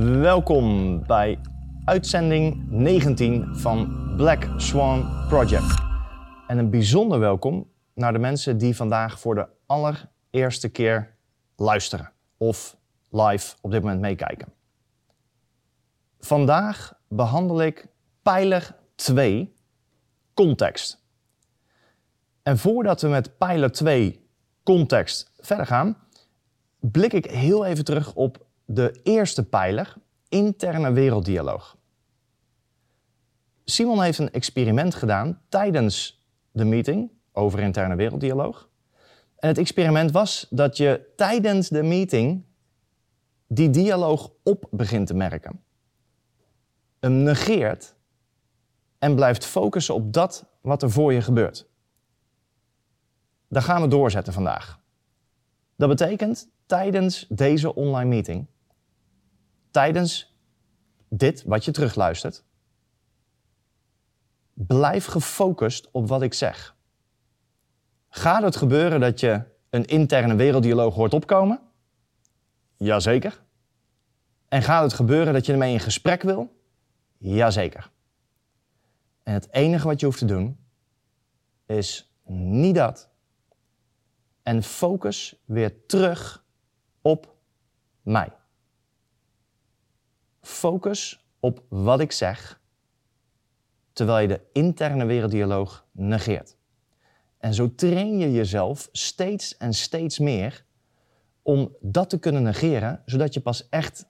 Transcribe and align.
Welkom 0.00 1.02
bij 1.06 1.38
uitzending 1.84 2.66
19 2.70 3.56
van 3.56 4.12
Black 4.16 4.48
Swan 4.56 5.26
Project. 5.28 5.74
En 6.46 6.58
een 6.58 6.70
bijzonder 6.70 7.18
welkom 7.18 7.70
naar 7.92 8.12
de 8.12 8.18
mensen 8.18 8.58
die 8.58 8.76
vandaag 8.76 9.20
voor 9.20 9.34
de 9.34 9.46
allereerste 9.66 10.68
keer 10.68 11.16
luisteren 11.56 12.12
of 12.36 12.76
live 13.10 13.54
op 13.60 13.70
dit 13.70 13.82
moment 13.82 14.00
meekijken. 14.00 14.52
Vandaag 16.18 16.98
behandel 17.08 17.62
ik 17.62 17.86
pijler 18.22 18.76
2, 18.94 19.54
context. 20.34 21.04
En 22.42 22.58
voordat 22.58 23.00
we 23.00 23.08
met 23.08 23.38
pijler 23.38 23.72
2, 23.72 24.28
context, 24.62 25.32
verder 25.38 25.66
gaan, 25.66 25.96
blik 26.80 27.12
ik 27.12 27.24
heel 27.24 27.64
even 27.64 27.84
terug 27.84 28.14
op 28.14 28.43
de 28.64 29.00
eerste 29.02 29.44
pijler, 29.48 29.94
interne 30.28 30.92
werelddialoog. 30.92 31.76
Simon 33.64 34.02
heeft 34.02 34.18
een 34.18 34.32
experiment 34.32 34.94
gedaan 34.94 35.40
tijdens 35.48 36.24
de 36.50 36.64
meeting 36.64 37.10
over 37.32 37.58
interne 37.58 37.94
werelddialoog. 37.94 38.68
En 39.36 39.48
het 39.48 39.58
experiment 39.58 40.10
was 40.10 40.46
dat 40.50 40.76
je 40.76 41.12
tijdens 41.16 41.68
de 41.68 41.82
meeting 41.82 42.44
die 43.46 43.70
dialoog 43.70 44.30
op 44.42 44.66
begint 44.70 45.06
te 45.06 45.14
merken. 45.14 45.62
Hem 47.00 47.12
negeert 47.12 47.94
en 48.98 49.14
blijft 49.14 49.44
focussen 49.44 49.94
op 49.94 50.12
dat 50.12 50.46
wat 50.60 50.82
er 50.82 50.90
voor 50.90 51.12
je 51.12 51.20
gebeurt. 51.20 51.66
Daar 53.48 53.62
gaan 53.62 53.82
we 53.82 53.88
doorzetten 53.88 54.32
vandaag. 54.32 54.80
Dat 55.76 55.88
betekent 55.88 56.48
tijdens 56.66 57.26
deze 57.28 57.74
online 57.74 58.08
meeting, 58.08 58.46
tijdens 59.74 60.36
dit 61.08 61.42
wat 61.42 61.64
je 61.64 61.70
terugluistert, 61.70 62.44
blijf 64.52 65.04
gefocust 65.04 65.88
op 65.90 66.08
wat 66.08 66.22
ik 66.22 66.34
zeg. 66.34 66.76
Gaat 68.08 68.42
het 68.42 68.56
gebeuren 68.56 69.00
dat 69.00 69.20
je 69.20 69.42
een 69.70 69.84
interne 69.84 70.34
werelddialoog 70.34 70.94
hoort 70.94 71.14
opkomen? 71.14 71.60
Jazeker. 72.76 73.42
En 74.48 74.62
gaat 74.62 74.82
het 74.82 74.92
gebeuren 74.92 75.32
dat 75.32 75.46
je 75.46 75.52
ermee 75.52 75.72
in 75.72 75.80
gesprek 75.80 76.22
wil? 76.22 76.60
Jazeker. 77.18 77.90
En 79.22 79.32
het 79.32 79.52
enige 79.52 79.86
wat 79.86 80.00
je 80.00 80.06
hoeft 80.06 80.18
te 80.18 80.24
doen 80.24 80.58
is 81.66 82.14
niet 82.24 82.74
dat. 82.74 83.10
En 84.42 84.62
focus 84.62 85.42
weer 85.44 85.86
terug 85.86 86.44
op 87.02 87.34
mij. 88.02 88.32
Focus 90.44 91.26
op 91.40 91.62
wat 91.68 92.00
ik 92.00 92.12
zeg, 92.12 92.60
terwijl 93.92 94.18
je 94.18 94.28
de 94.28 94.40
interne 94.52 95.04
werelddialoog 95.04 95.86
negeert. 95.92 96.56
En 97.38 97.54
zo 97.54 97.74
train 97.74 98.18
je 98.18 98.32
jezelf 98.32 98.88
steeds 98.92 99.56
en 99.56 99.74
steeds 99.74 100.18
meer 100.18 100.64
om 101.42 101.76
dat 101.80 102.10
te 102.10 102.18
kunnen 102.18 102.42
negeren, 102.42 103.02
zodat 103.04 103.34
je 103.34 103.40
pas 103.40 103.68
echt 103.68 104.08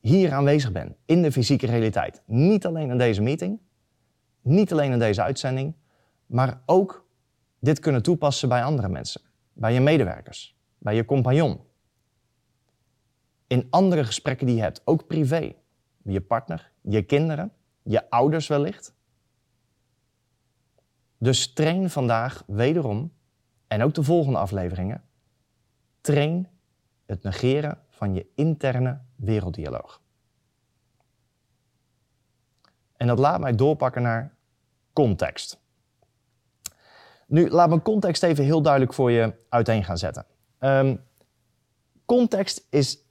hier 0.00 0.32
aanwezig 0.32 0.72
bent, 0.72 0.96
in 1.04 1.22
de 1.22 1.32
fysieke 1.32 1.66
realiteit. 1.66 2.22
Niet 2.26 2.66
alleen 2.66 2.90
in 2.90 2.98
deze 2.98 3.22
meeting, 3.22 3.60
niet 4.42 4.72
alleen 4.72 4.92
in 4.92 4.98
deze 4.98 5.22
uitzending, 5.22 5.74
maar 6.26 6.62
ook 6.66 7.06
dit 7.58 7.80
kunnen 7.80 8.02
toepassen 8.02 8.48
bij 8.48 8.64
andere 8.64 8.88
mensen, 8.88 9.20
bij 9.52 9.72
je 9.72 9.80
medewerkers, 9.80 10.56
bij 10.78 10.94
je 10.94 11.04
compagnon. 11.04 11.60
In 13.46 13.66
andere 13.70 14.04
gesprekken 14.04 14.46
die 14.46 14.56
je 14.56 14.62
hebt, 14.62 14.82
ook 14.84 15.06
privé, 15.06 15.54
je 16.04 16.20
partner, 16.20 16.72
je 16.80 17.02
kinderen, 17.02 17.52
je 17.82 18.10
ouders 18.10 18.46
wellicht. 18.46 18.94
Dus 21.18 21.52
train 21.52 21.90
vandaag 21.90 22.42
wederom, 22.46 23.12
en 23.66 23.82
ook 23.82 23.94
de 23.94 24.02
volgende 24.02 24.38
afleveringen, 24.38 25.04
train 26.00 26.48
het 27.06 27.22
negeren 27.22 27.78
van 27.88 28.14
je 28.14 28.26
interne 28.34 29.00
werelddialoog. 29.16 30.00
En 32.96 33.06
dat 33.06 33.18
laat 33.18 33.40
mij 33.40 33.54
doorpakken 33.54 34.02
naar 34.02 34.34
context. 34.92 35.60
Nu, 37.26 37.50
laat 37.50 37.68
me 37.68 37.82
context 37.82 38.22
even 38.22 38.44
heel 38.44 38.62
duidelijk 38.62 38.94
voor 38.94 39.10
je 39.10 39.34
uiteen 39.48 39.84
gaan 39.84 39.98
zetten. 39.98 40.26
Um, 40.58 41.04
context 42.04 42.66
is 42.70 43.01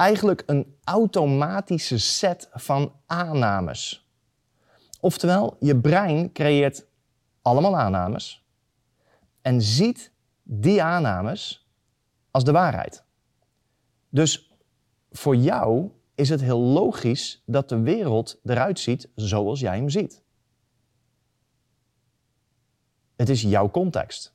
eigenlijk 0.00 0.42
een 0.46 0.76
automatische 0.84 1.98
set 1.98 2.48
van 2.52 2.92
aannames. 3.06 4.08
Oftewel, 5.00 5.56
je 5.58 5.80
brein 5.80 6.32
creëert 6.32 6.86
allemaal 7.42 7.78
aannames 7.78 8.46
en 9.42 9.62
ziet 9.62 10.12
die 10.42 10.82
aannames 10.82 11.68
als 12.30 12.44
de 12.44 12.52
waarheid. 12.52 13.04
Dus 14.08 14.52
voor 15.10 15.36
jou 15.36 15.90
is 16.14 16.28
het 16.28 16.40
heel 16.40 16.60
logisch 16.60 17.42
dat 17.46 17.68
de 17.68 17.80
wereld 17.80 18.40
eruit 18.44 18.78
ziet 18.78 19.08
zoals 19.14 19.60
jij 19.60 19.76
hem 19.76 19.88
ziet. 19.88 20.22
Het 23.16 23.28
is 23.28 23.42
jouw 23.42 23.70
context. 23.70 24.34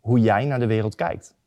Hoe 0.00 0.20
jij 0.20 0.44
naar 0.44 0.58
de 0.58 0.66
wereld 0.66 0.94
kijkt. 0.94 1.37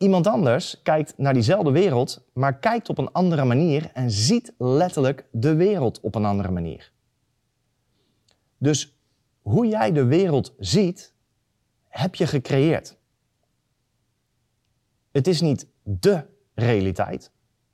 Iemand 0.00 0.26
anders 0.26 0.82
kijkt 0.82 1.18
naar 1.18 1.32
diezelfde 1.32 1.70
wereld, 1.70 2.24
maar 2.32 2.58
kijkt 2.58 2.88
op 2.88 2.98
een 2.98 3.12
andere 3.12 3.44
manier 3.44 3.90
en 3.92 4.10
ziet 4.10 4.52
letterlijk 4.58 5.24
de 5.32 5.54
wereld 5.54 6.00
op 6.00 6.14
een 6.14 6.24
andere 6.24 6.50
manier. 6.50 6.92
Dus 8.58 8.98
hoe 9.42 9.66
jij 9.66 9.92
de 9.92 10.04
wereld 10.04 10.54
ziet, 10.58 11.14
heb 11.88 12.14
je 12.14 12.26
gecreëerd. 12.26 12.96
Het 15.10 15.26
is 15.26 15.40
niet 15.40 15.66
de 15.82 16.24
realiteit, 16.54 17.32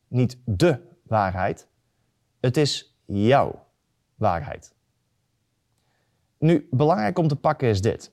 niet 0.09 0.39
de 0.45 0.81
waarheid. 1.03 1.69
Het 2.41 2.57
is 2.57 2.97
jouw 3.05 3.67
waarheid. 4.15 4.75
Nu, 6.39 6.69
belangrijk 6.71 7.19
om 7.19 7.29
te 7.29 7.37
pakken 7.37 7.69
is 7.69 7.81
dit. 7.81 8.13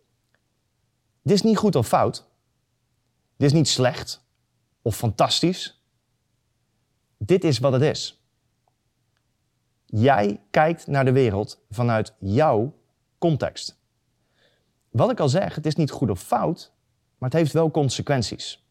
Dit 1.22 1.34
is 1.34 1.42
niet 1.42 1.58
goed 1.58 1.76
of 1.76 1.88
fout. 1.88 2.32
Dit 3.44 3.52
is 3.52 3.58
niet 3.58 3.68
slecht 3.68 4.26
of 4.82 4.96
fantastisch. 4.96 5.84
Dit 7.18 7.44
is 7.44 7.60
wat 7.60 7.74
het 7.74 7.82
is. 7.82 8.24
Jij 9.86 10.42
kijkt 10.50 10.88
naar 10.88 11.06
de 11.06 11.12
wereld 11.12 11.64
vanuit 11.70 12.14
jouw 12.20 12.74
context. 13.18 13.80
Wat 14.90 15.12
ik 15.12 15.20
al 15.20 15.30
zeg, 15.30 15.56
het 15.56 15.66
is 15.66 15.76
niet 15.76 15.92
goed 15.92 16.10
of 16.10 16.22
fout, 16.22 16.72
maar 17.18 17.30
het 17.30 17.40
heeft 17.40 17.54
wel 17.54 17.72
consequenties 17.72 18.64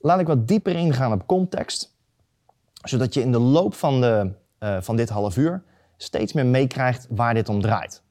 laat 0.00 0.20
ik 0.20 0.26
wat 0.26 0.48
dieper 0.48 0.76
ingaan 0.76 1.12
op 1.12 1.26
context, 1.26 1.96
zodat 2.82 3.14
je 3.14 3.20
in 3.20 3.32
de 3.32 3.38
loop 3.38 3.74
van, 3.74 4.00
de, 4.00 4.32
uh, 4.58 4.80
van 4.80 4.96
dit 4.96 5.08
half 5.08 5.36
uur 5.36 5.62
steeds 5.96 6.32
meer 6.32 6.46
meekrijgt 6.46 7.06
waar 7.10 7.34
dit 7.34 7.48
om 7.48 7.60
draait. 7.60 8.02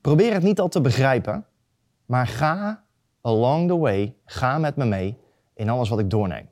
Probeer 0.00 0.32
het 0.32 0.42
niet 0.42 0.60
al 0.60 0.68
te 0.68 0.80
begrijpen, 0.80 1.46
maar 2.06 2.26
ga 2.26 2.81
along 3.22 3.68
the 3.68 3.78
way, 3.78 4.16
ga 4.24 4.58
met 4.58 4.76
me 4.76 4.84
mee 4.84 5.18
in 5.54 5.68
alles 5.68 5.88
wat 5.88 5.98
ik 5.98 6.10
doorneem. 6.10 6.48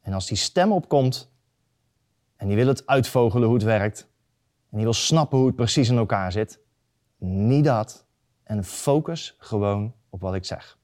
En 0.00 0.12
als 0.12 0.26
die 0.26 0.36
stem 0.36 0.72
opkomt 0.72 1.32
en 2.36 2.46
die 2.46 2.56
wil 2.56 2.66
het 2.66 2.86
uitvogelen 2.86 3.46
hoe 3.46 3.56
het 3.56 3.64
werkt, 3.64 4.10
en 4.70 4.76
die 4.76 4.84
wil 4.84 4.92
snappen 4.92 5.38
hoe 5.38 5.46
het 5.46 5.56
precies 5.56 5.88
in 5.88 5.96
elkaar 5.96 6.32
zit, 6.32 6.60
niet 7.18 7.64
dat. 7.64 8.06
En 8.42 8.64
focus 8.64 9.34
gewoon 9.38 9.94
op 10.10 10.20
wat 10.20 10.34
ik 10.34 10.44
zeg. 10.44 10.78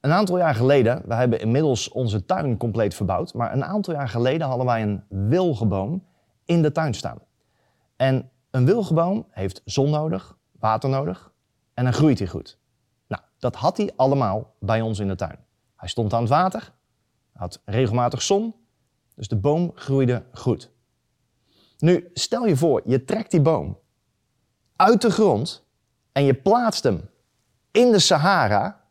Een 0.00 0.12
aantal 0.12 0.38
jaar 0.38 0.54
geleden, 0.54 1.02
we 1.06 1.14
hebben 1.14 1.40
inmiddels 1.40 1.88
onze 1.88 2.24
tuin 2.24 2.56
compleet 2.56 2.94
verbouwd, 2.94 3.34
maar 3.34 3.52
een 3.52 3.64
aantal 3.64 3.94
jaar 3.94 4.08
geleden 4.08 4.46
hadden 4.46 4.66
wij 4.66 4.82
een 4.82 5.04
wilgeboom 5.28 6.06
in 6.44 6.62
de 6.62 6.72
tuin 6.72 6.94
staan. 6.94 7.18
En 7.96 8.30
een 8.50 8.64
wilgeboom 8.64 9.26
heeft 9.30 9.62
zon 9.64 9.90
nodig, 9.90 10.37
water 10.58 10.88
nodig 10.88 11.32
en 11.74 11.84
dan 11.84 11.92
groeit 11.92 12.18
hij 12.18 12.28
goed. 12.28 12.58
Nou, 13.06 13.22
dat 13.38 13.56
had 13.56 13.76
hij 13.76 13.92
allemaal 13.96 14.54
bij 14.60 14.80
ons 14.80 14.98
in 14.98 15.08
de 15.08 15.14
tuin. 15.14 15.38
Hij 15.76 15.88
stond 15.88 16.12
aan 16.12 16.20
het 16.20 16.30
water, 16.30 16.72
had 17.32 17.62
regelmatig 17.64 18.22
zon, 18.22 18.54
dus 19.14 19.28
de 19.28 19.36
boom 19.36 19.72
groeide 19.74 20.24
goed. 20.32 20.70
Nu, 21.78 22.10
stel 22.14 22.46
je 22.46 22.56
voor, 22.56 22.82
je 22.84 23.04
trekt 23.04 23.30
die 23.30 23.40
boom 23.40 23.78
uit 24.76 25.02
de 25.02 25.10
grond 25.10 25.66
en 26.12 26.24
je 26.24 26.34
plaatst 26.34 26.82
hem 26.82 27.10
in 27.70 27.90
de 27.90 27.98
Sahara 27.98 28.84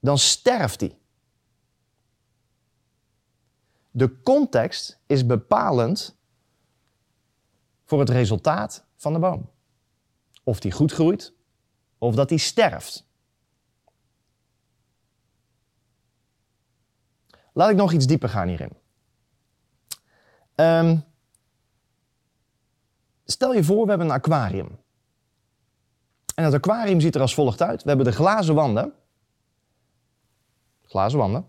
dan 0.00 0.18
sterft 0.18 0.80
hij. 0.80 0.98
De 3.90 4.22
context 4.22 5.00
is 5.06 5.26
bepalend 5.26 6.16
voor 7.84 7.98
het 7.98 8.08
resultaat 8.08 8.84
van 8.96 9.12
de 9.12 9.18
boom 9.18 9.50
of 10.44 10.60
die 10.60 10.72
goed 10.72 10.92
groeit 10.92 11.32
of 11.98 12.14
dat 12.14 12.28
die 12.28 12.38
sterft. 12.38 13.06
Laat 17.52 17.70
ik 17.70 17.76
nog 17.76 17.92
iets 17.92 18.06
dieper 18.06 18.28
gaan 18.28 18.48
hierin. 18.48 18.72
Ehm, 20.54 20.98
stel 23.24 23.54
je 23.54 23.64
voor, 23.64 23.82
we 23.82 23.88
hebben 23.88 24.06
een 24.06 24.12
aquarium. 24.12 24.78
En 26.34 26.44
het 26.44 26.54
aquarium 26.54 27.00
ziet 27.00 27.14
er 27.14 27.20
als 27.20 27.34
volgt 27.34 27.62
uit. 27.62 27.82
We 27.82 27.88
hebben 27.88 28.06
de 28.06 28.12
glazen 28.12 28.54
wanden. 28.54 28.92
Glazen 30.82 31.18
wanden. 31.18 31.48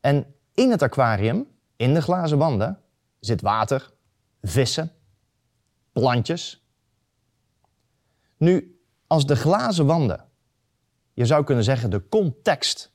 En 0.00 0.34
in 0.54 0.70
het 0.70 0.82
aquarium, 0.82 1.46
in 1.76 1.94
de 1.94 2.02
glazen 2.02 2.38
wanden, 2.38 2.80
zit 3.20 3.40
water, 3.40 3.92
vissen, 4.42 4.92
plantjes, 5.92 6.63
nu, 8.44 8.80
als 9.06 9.26
de 9.26 9.36
glazen 9.36 9.86
wanden, 9.86 10.28
je 11.12 11.26
zou 11.26 11.44
kunnen 11.44 11.64
zeggen 11.64 11.90
de 11.90 12.08
context 12.08 12.92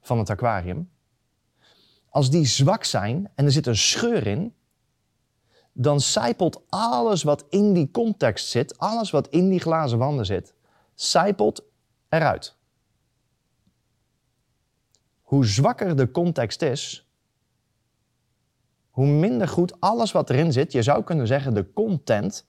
van 0.00 0.18
het 0.18 0.30
aquarium, 0.30 0.90
als 2.08 2.30
die 2.30 2.46
zwak 2.46 2.84
zijn 2.84 3.30
en 3.34 3.44
er 3.44 3.52
zit 3.52 3.66
een 3.66 3.76
scheur 3.76 4.26
in, 4.26 4.54
dan 5.72 6.00
zijpelt 6.00 6.62
alles 6.68 7.22
wat 7.22 7.44
in 7.48 7.72
die 7.72 7.90
context 7.90 8.46
zit, 8.46 8.78
alles 8.78 9.10
wat 9.10 9.28
in 9.28 9.48
die 9.48 9.60
glazen 9.60 9.98
wanden 9.98 10.26
zit, 10.26 10.54
zijpelt 10.94 11.64
eruit. 12.08 12.56
Hoe 15.22 15.46
zwakker 15.46 15.96
de 15.96 16.10
context 16.10 16.62
is, 16.62 17.10
hoe 18.90 19.06
minder 19.06 19.48
goed 19.48 19.80
alles 19.80 20.12
wat 20.12 20.30
erin 20.30 20.52
zit, 20.52 20.72
je 20.72 20.82
zou 20.82 21.04
kunnen 21.04 21.26
zeggen 21.26 21.54
de 21.54 21.72
content, 21.72 22.46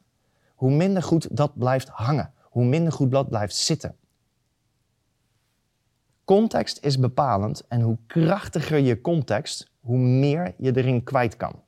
hoe 0.63 0.71
minder 0.71 1.03
goed 1.03 1.37
dat 1.37 1.57
blijft 1.57 1.87
hangen, 1.87 2.33
hoe 2.41 2.65
minder 2.65 2.93
goed 2.93 3.11
dat 3.11 3.29
blijft 3.29 3.55
zitten. 3.55 3.95
Context 6.23 6.83
is 6.83 6.99
bepalend 6.99 7.67
en 7.67 7.81
hoe 7.81 7.97
krachtiger 8.07 8.77
je 8.77 9.01
context, 9.01 9.71
hoe 9.79 9.97
meer 9.97 10.53
je 10.57 10.77
erin 10.77 11.03
kwijt 11.03 11.37
kan. 11.37 11.63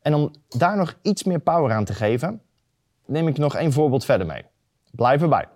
En 0.00 0.14
om 0.14 0.30
daar 0.48 0.76
nog 0.76 0.98
iets 1.02 1.22
meer 1.22 1.38
power 1.38 1.72
aan 1.72 1.84
te 1.84 1.94
geven, 1.94 2.42
neem 3.06 3.28
ik 3.28 3.38
nog 3.38 3.54
één 3.54 3.72
voorbeeld 3.72 4.04
verder 4.04 4.26
mee. 4.26 4.44
Blijf 4.90 5.22
erbij. 5.22 5.48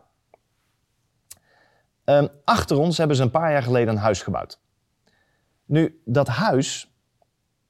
Um, 2.05 2.29
achter 2.45 2.79
ons 2.79 2.99
hebben 2.99 3.17
ze 3.17 3.23
een 3.23 3.31
paar 3.31 3.53
jaar 3.53 3.63
geleden 3.63 3.95
een 3.95 4.01
huis 4.01 4.23
gebouwd. 4.23 4.61
Nu, 5.65 6.03
dat 6.05 6.29
huis, 6.29 6.95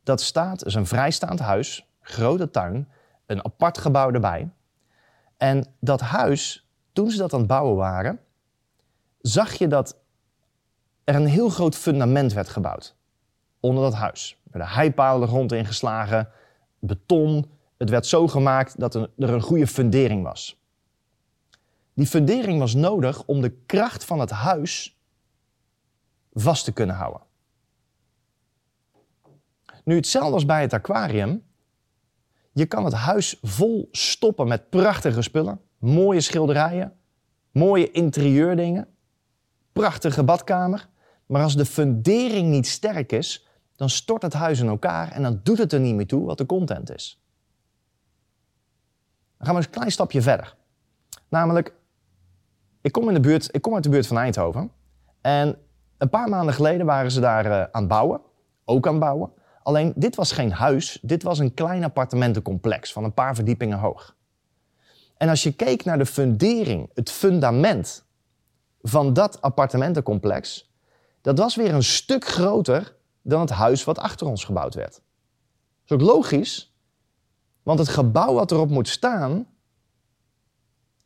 dat 0.03 0.21
staat, 0.21 0.65
is 0.65 0.75
een 0.75 0.87
vrijstaand 0.87 1.39
huis, 1.39 1.89
grote 2.01 2.51
tuin, 2.51 2.89
een 3.33 3.45
apart 3.45 3.79
gebouw 3.79 4.11
erbij. 4.11 4.51
En 5.37 5.75
dat 5.81 6.01
huis, 6.01 6.69
toen 6.93 7.11
ze 7.11 7.19
dat 7.19 7.33
aan 7.33 7.39
het 7.39 7.49
bouwen 7.49 7.77
waren, 7.77 8.21
zag 9.21 9.53
je 9.53 9.67
dat 9.67 9.99
er 11.05 11.15
een 11.15 11.27
heel 11.27 11.49
groot 11.49 11.77
fundament 11.77 12.33
werd 12.33 12.49
gebouwd. 12.49 12.97
Onder 13.61 13.83
dat 13.83 13.95
huis. 13.95 14.41
Er 14.45 14.59
werden 14.59 14.75
heipalen 14.75 15.21
de 15.21 15.27
grond 15.27 15.53
ingeslagen, 15.53 16.29
beton. 16.79 17.51
Het 17.77 17.91
werd 17.91 18.07
zo 18.07 18.29
gemaakt 18.29 18.81
dat 18.81 18.95
er 18.95 19.11
een 19.17 19.41
goede 19.41 19.67
fundering 19.67 20.23
was. 20.23 20.61
Die 21.95 22.07
fundering 22.07 22.59
was 22.59 22.75
nodig 22.75 23.25
om 23.25 23.41
de 23.41 23.51
kracht 23.51 24.05
van 24.05 24.21
het 24.21 24.31
huis 24.31 24.99
vast 26.33 26.65
te 26.65 26.73
kunnen 26.73 26.97
houden. 26.97 27.23
Nu 29.85 29.95
hetzelfde 29.95 30.33
als 30.33 30.45
bij 30.45 30.61
het 30.61 30.73
aquarium. 30.73 31.45
Je 32.53 32.67
kan 32.67 32.85
het 32.85 32.95
huis 32.95 33.39
vol 33.43 33.89
stoppen 33.93 34.49
met 34.49 34.71
prachtige 34.71 35.23
spullen, 35.23 35.61
mooie 35.79 36.21
schilderijen, 36.21 36.97
mooie 37.51 37.91
interieurdingen, 37.91 38.89
prachtige 39.73 40.25
badkamer. 40.25 40.89
Maar 41.27 41.43
als 41.43 41.57
de 41.57 41.65
fundering 41.65 42.49
niet 42.49 42.67
sterk 42.67 43.13
is, 43.13 43.47
dan 43.77 43.91
stort 43.91 44.23
het 44.23 44.33
huis 44.33 44.61
in 44.61 44.69
elkaar 44.69 45.13
en 45.13 45.23
dan 45.23 45.41
doet 45.43 45.59
het 45.59 45.73
er 45.73 45.81
niet 45.81 45.95
meer 45.95 46.07
toe 46.07 46.25
wat 46.25 46.39
de 46.39 46.47
content 46.47 46.95
is. 46.95 47.23
Dan 49.37 49.47
gaan 49.47 49.57
we 49.57 49.63
een 49.63 49.71
klein 49.71 49.93
stapje 49.93 50.23
verder. 50.23 50.57
Namelijk, 51.29 51.75
ik 52.81 52.93
kom, 52.93 53.09
in 53.09 53.15
de 53.15 53.21
buurt, 53.21 53.55
ik 53.55 53.63
kom 53.63 53.75
uit 53.75 53.83
de 53.83 53.89
buurt 53.89 54.07
van 54.07 54.19
Eindhoven. 54.19 54.71
En 55.21 55.59
een 55.99 56.09
paar 56.09 56.29
maanden 56.29 56.55
geleden 56.55 56.87
waren 56.87 57.11
ze 57.11 57.21
daar 57.21 57.47
uh, 57.47 57.53
aan 57.53 57.83
het 57.83 57.89
bouwen. 57.89 58.21
Ook 58.65 58.87
aan 58.87 58.93
het 58.93 59.03
bouwen. 59.03 59.33
Alleen, 59.63 59.93
dit 59.97 60.17
was 60.17 60.33
geen 60.33 60.53
huis. 60.53 60.99
Dit 61.03 61.23
was 61.23 61.39
een 61.39 61.55
klein 61.55 61.85
appartementencomplex 61.85 62.93
van 62.93 63.05
een 63.05 63.15
paar 63.15 63.35
verdiepingen 63.35 63.79
hoog. 63.79 64.17
En 65.17 65.29
als 65.29 65.43
je 65.43 65.53
keek 65.53 65.85
naar 65.85 65.99
de 65.99 66.07
fundering, 66.07 66.91
het 66.95 67.11
fundament 67.11 68.05
van 68.83 69.13
dat 69.13 69.43
appartementencomplex, 69.43 70.71
dat 71.21 71.39
was 71.39 71.57
weer 71.57 71.75
een 71.75 71.83
stuk 71.83 72.25
groter 72.25 72.97
dan 73.23 73.41
het 73.41 73.51
huis 73.51 73.85
wat 73.85 73.99
achter 73.99 74.27
ons 74.27 74.45
gebouwd 74.45 74.75
werd. 74.75 74.93
Dat 74.93 75.03
is 75.85 75.93
ook 75.93 76.15
logisch, 76.15 76.75
want 77.63 77.79
het 77.79 77.89
gebouw 77.89 78.35
wat 78.35 78.51
erop 78.51 78.71
moet 78.71 78.89
staan 78.89 79.47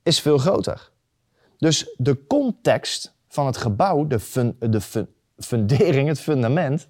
is 0.02 0.20
veel 0.20 0.38
groter. 0.38 0.90
Dus 1.56 1.94
de 1.96 2.26
context 2.26 3.16
van 3.28 3.46
het 3.46 3.56
gebouw, 3.56 4.06
de, 4.06 4.54
de 4.58 5.06
fundering, 5.36 6.08
het 6.08 6.20
fundament, 6.20 6.88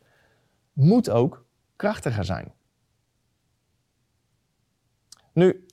moet 0.72 1.10
ook 1.10 1.45
krachtiger 1.76 2.24
zijn. 2.24 2.52
Nu, 5.32 5.66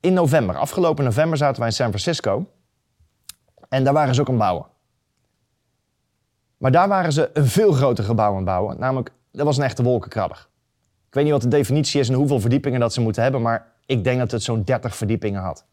in 0.00 0.12
november, 0.12 0.56
afgelopen 0.56 1.04
november 1.04 1.38
zaten 1.38 1.58
wij 1.58 1.68
in 1.68 1.74
San 1.74 1.88
Francisco 1.88 2.50
en 3.68 3.84
daar 3.84 3.92
waren 3.92 4.14
ze 4.14 4.20
ook 4.20 4.26
aan 4.26 4.34
het 4.34 4.42
bouwen. 4.42 4.66
Maar 6.56 6.70
daar 6.70 6.88
waren 6.88 7.12
ze 7.12 7.30
een 7.32 7.46
veel 7.46 7.72
groter 7.72 8.04
gebouw 8.04 8.30
aan 8.30 8.36
het 8.36 8.44
bouwen. 8.44 8.78
Namelijk, 8.78 9.12
dat 9.30 9.46
was 9.46 9.56
een 9.56 9.64
echte 9.64 9.82
wolkenkrabber. 9.82 10.48
Ik 11.06 11.14
weet 11.14 11.24
niet 11.24 11.32
wat 11.32 11.42
de 11.42 11.48
definitie 11.48 12.00
is 12.00 12.08
en 12.08 12.14
hoeveel 12.14 12.40
verdiepingen 12.40 12.80
dat 12.80 12.92
ze 12.92 13.00
moeten 13.00 13.22
hebben, 13.22 13.42
maar 13.42 13.72
ik 13.86 14.04
denk 14.04 14.18
dat 14.18 14.30
het 14.30 14.42
zo'n 14.42 14.64
30 14.64 14.96
verdiepingen 14.96 15.42
had. 15.42 15.64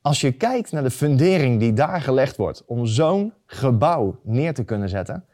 Als 0.00 0.20
je 0.20 0.32
kijkt 0.32 0.72
naar 0.72 0.82
de 0.82 0.90
fundering 0.90 1.60
die 1.60 1.72
daar 1.72 2.00
gelegd 2.00 2.36
wordt 2.36 2.64
om 2.66 2.86
zo'n 2.86 3.32
gebouw 3.46 4.20
neer 4.22 4.54
te 4.54 4.64
kunnen 4.64 4.88
zetten, 4.88 5.24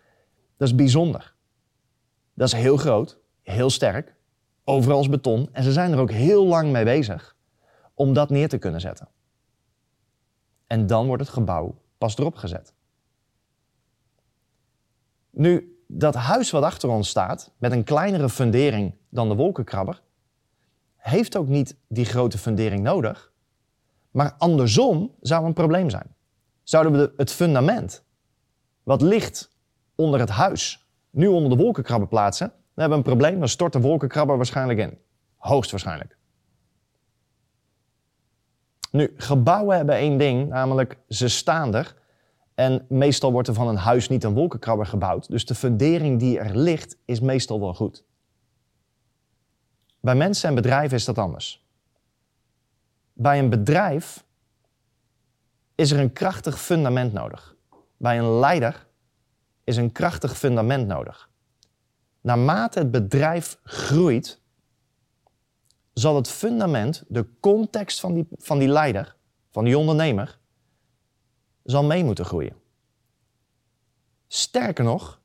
dat 0.56 0.68
is 0.68 0.74
bijzonder. 0.74 1.31
Dat 2.34 2.46
is 2.46 2.54
heel 2.54 2.76
groot, 2.76 3.18
heel 3.42 3.70
sterk, 3.70 4.14
overal 4.64 5.08
beton 5.08 5.48
en 5.52 5.62
ze 5.62 5.72
zijn 5.72 5.92
er 5.92 5.98
ook 5.98 6.10
heel 6.10 6.46
lang 6.46 6.72
mee 6.72 6.84
bezig 6.84 7.36
om 7.94 8.12
dat 8.12 8.30
neer 8.30 8.48
te 8.48 8.58
kunnen 8.58 8.80
zetten. 8.80 9.08
En 10.66 10.86
dan 10.86 11.06
wordt 11.06 11.22
het 11.22 11.32
gebouw 11.32 11.80
pas 11.98 12.18
erop 12.18 12.36
gezet. 12.36 12.72
Nu, 15.30 15.82
dat 15.86 16.14
huis 16.14 16.50
wat 16.50 16.62
achter 16.62 16.88
ons 16.88 17.08
staat, 17.08 17.52
met 17.58 17.72
een 17.72 17.84
kleinere 17.84 18.28
fundering 18.28 18.94
dan 19.08 19.28
de 19.28 19.34
wolkenkrabber, 19.34 20.02
heeft 20.96 21.36
ook 21.36 21.48
niet 21.48 21.76
die 21.88 22.04
grote 22.04 22.38
fundering 22.38 22.82
nodig. 22.82 23.32
Maar 24.10 24.34
andersom 24.38 25.14
zou 25.20 25.44
een 25.44 25.52
probleem 25.52 25.90
zijn. 25.90 26.14
Zouden 26.62 26.92
we 26.92 27.12
het 27.16 27.32
fundament, 27.32 28.04
wat 28.82 29.02
ligt 29.02 29.56
onder 29.94 30.20
het 30.20 30.28
huis, 30.28 30.81
nu 31.12 31.26
onder 31.26 31.50
de 31.50 31.62
wolkenkrabber 31.62 32.08
plaatsen, 32.08 32.46
dan 32.48 32.56
hebben 32.74 32.98
we 32.98 33.04
een 33.04 33.16
probleem, 33.16 33.38
dan 33.38 33.48
stort 33.48 33.72
de 33.72 33.80
wolkenkrabber 33.80 34.36
waarschijnlijk 34.36 34.78
in. 34.78 34.98
Hoogstwaarschijnlijk. 35.36 36.16
Nu, 38.90 39.14
gebouwen 39.16 39.76
hebben 39.76 39.94
één 39.94 40.18
ding, 40.18 40.48
namelijk 40.48 40.98
ze 41.08 41.28
staan 41.28 41.74
er 41.74 41.94
en 42.54 42.86
meestal 42.88 43.32
wordt 43.32 43.48
er 43.48 43.54
van 43.54 43.68
een 43.68 43.76
huis 43.76 44.08
niet 44.08 44.24
een 44.24 44.34
wolkenkrabber 44.34 44.86
gebouwd. 44.86 45.30
Dus 45.30 45.46
de 45.46 45.54
fundering 45.54 46.18
die 46.18 46.38
er 46.38 46.56
ligt 46.56 46.96
is 47.04 47.20
meestal 47.20 47.60
wel 47.60 47.74
goed. 47.74 48.04
Bij 50.00 50.14
mensen 50.14 50.48
en 50.48 50.54
bedrijven 50.54 50.96
is 50.96 51.04
dat 51.04 51.18
anders. 51.18 51.66
Bij 53.12 53.38
een 53.38 53.50
bedrijf 53.50 54.24
is 55.74 55.90
er 55.90 56.00
een 56.00 56.12
krachtig 56.12 56.60
fundament 56.60 57.12
nodig. 57.12 57.56
Bij 57.96 58.18
een 58.18 58.38
leider 58.38 58.86
is 59.64 59.76
een 59.76 59.92
krachtig 59.92 60.38
fundament 60.38 60.86
nodig. 60.86 61.30
Naarmate 62.20 62.78
het 62.78 62.90
bedrijf 62.90 63.58
groeit, 63.62 64.40
zal 65.92 66.16
het 66.16 66.28
fundament, 66.28 67.04
de 67.08 67.26
context 67.40 68.00
van 68.00 68.14
die, 68.14 68.26
van 68.30 68.58
die 68.58 68.68
leider, 68.68 69.16
van 69.50 69.64
die 69.64 69.78
ondernemer, 69.78 70.38
zal 71.64 71.84
mee 71.84 72.04
moeten 72.04 72.24
groeien. 72.24 72.56
Sterker 74.26 74.84
nog, 74.84 75.20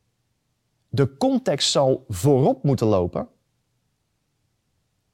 de 0.90 1.18
context 1.18 1.72
zal 1.72 2.06
voorop 2.08 2.64
moeten 2.64 2.88
lopen, 2.88 3.30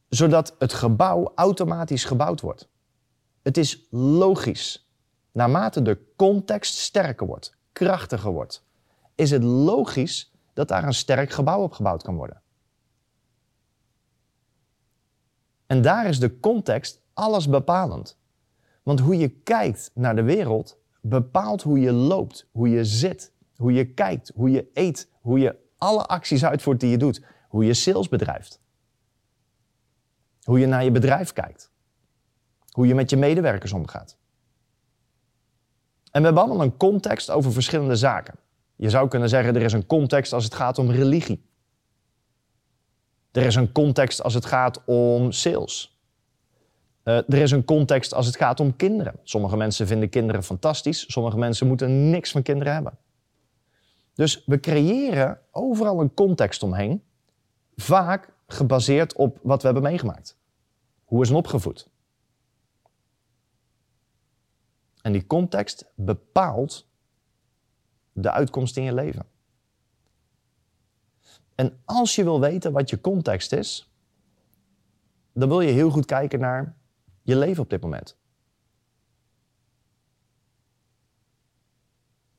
zodat 0.10 0.56
het 0.60 0.74
gebouw 0.74 1.32
automatisch 1.36 2.03
gebouwd 2.03 2.42
wordt. 2.42 2.70
Het 3.42 3.58
is 3.58 3.88
logisch. 3.89 4.88
Naarmate 5.32 5.82
de 5.82 6.13
context 6.15 6.77
sterker 6.77 7.27
wordt, 7.27 7.58
krachtiger 7.72 8.32
wordt, 8.32 8.62
is 9.15 9.32
het 9.32 9.43
logisch 9.43 10.34
dat 10.53 10.67
daar 10.67 10.84
een 10.84 10.93
sterk 10.93 11.32
gebouw 11.32 11.62
op 11.62 11.72
gebouwd 11.72 12.03
kan 12.03 12.15
worden. 12.15 12.41
En 15.65 15.82
daar 15.82 16.05
is 16.05 16.20
de 16.20 16.39
context 16.39 17.01
alles 17.13 17.50
bepalend. 17.50 18.17
Want 18.84 19.00
hoe 19.00 19.17
je 19.17 19.29
kijkt 19.29 19.91
naar 19.93 20.15
de 20.15 20.24
wereld 20.24 20.77
bepaalt 21.01 21.62
hoe 21.62 21.79
je 21.79 21.91
loopt, 21.91 22.48
hoe 22.51 22.70
je 22.70 22.86
zit, 22.86 23.34
hoe 23.55 23.74
je 23.74 23.93
kijkt, 23.93 24.32
hoe 24.36 24.51
je 24.51 24.70
eet, 24.74 25.10
hoe 25.22 25.39
je 25.39 25.55
alle 25.77 26.05
acties 26.05 26.46
uitvoert 26.46 26.79
die 26.79 26.89
je 26.89 26.98
doet, 26.98 27.25
hoe 27.48 27.65
je 27.65 27.74
sales 27.74 28.10
bedrijft. 28.10 28.62
Hoe 30.43 30.60
je 30.60 30.65
naar 30.65 30.84
je 30.84 30.91
bedrijf 30.91 31.34
kijkt. 31.34 31.72
Hoe 32.70 32.88
je 32.88 32.96
met 32.96 33.10
je 33.10 33.17
medewerkers 33.17 33.72
omgaat. 33.72 34.17
En 36.12 36.20
we 36.22 36.25
hebben 36.27 36.43
allemaal 36.43 36.65
een 36.65 36.77
context 36.77 37.29
over 37.29 37.51
verschillende 37.51 37.96
zaken. 37.96 38.36
Je 38.75 38.89
zou 38.89 39.08
kunnen 39.08 39.30
zeggen, 39.30 39.56
er 39.56 39.62
is 39.62 39.74
een 39.74 39.86
context 39.86 40.34
als 40.34 40.44
het 40.44 40.53
gaat 40.53 40.77
om 40.77 40.92
religie. 40.92 41.46
Er 43.32 43.46
is 43.46 43.56
een 43.56 43.72
context 43.72 44.24
als 44.24 44.34
het 44.34 44.46
gaat 44.46 44.84
om 44.86 45.32
sales. 45.32 45.98
Uh, 47.03 47.15
er 47.15 47.38
is 47.42 47.51
een 47.51 47.65
context 47.65 48.13
als 48.13 48.25
het 48.25 48.36
gaat 48.36 48.60
om 48.60 48.75
kinderen. 48.75 49.20
Sommige 49.24 49.58
mensen 49.58 49.88
vinden 49.88 50.10
kinderen 50.10 50.44
fantastisch, 50.44 51.12
sommige 51.12 51.38
mensen 51.38 51.68
moeten 51.68 52.10
niks 52.10 52.32
van 52.32 52.42
kinderen 52.42 52.74
hebben. 52.74 52.98
Dus 54.13 54.44
we 54.46 54.60
creëren 54.60 55.39
overal 55.51 56.01
een 56.01 56.13
context 56.13 56.63
omheen, 56.63 57.03
vaak 57.75 58.34
gebaseerd 58.48 59.15
op 59.15 59.39
wat 59.42 59.60
we 59.62 59.65
hebben 59.65 59.84
meegemaakt. 59.84 60.38
Hoe 61.03 61.22
is 61.22 61.30
een 61.30 61.36
opgevoed? 61.36 61.89
En 65.01 65.12
die 65.12 65.27
context 65.27 65.86
bepaalt 65.96 66.88
de 68.13 68.32
uitkomst 68.32 68.77
in 68.77 68.84
je 68.84 68.93
leven. 68.93 69.25
En 71.55 71.82
als 71.86 72.15
je 72.15 72.24
wil 72.24 72.39
weten 72.39 72.72
wat 72.72 72.89
je 72.89 73.01
context 73.01 73.51
is, 73.51 73.91
dan 75.34 75.50
wil 75.50 75.62
je 75.62 75.72
heel 75.72 75.89
goed 75.89 76.05
kijken 76.05 76.39
naar 76.39 76.75
je 77.22 77.36
leven 77.36 77.63
op 77.63 77.70
dit 77.70 77.82
moment. 77.82 78.17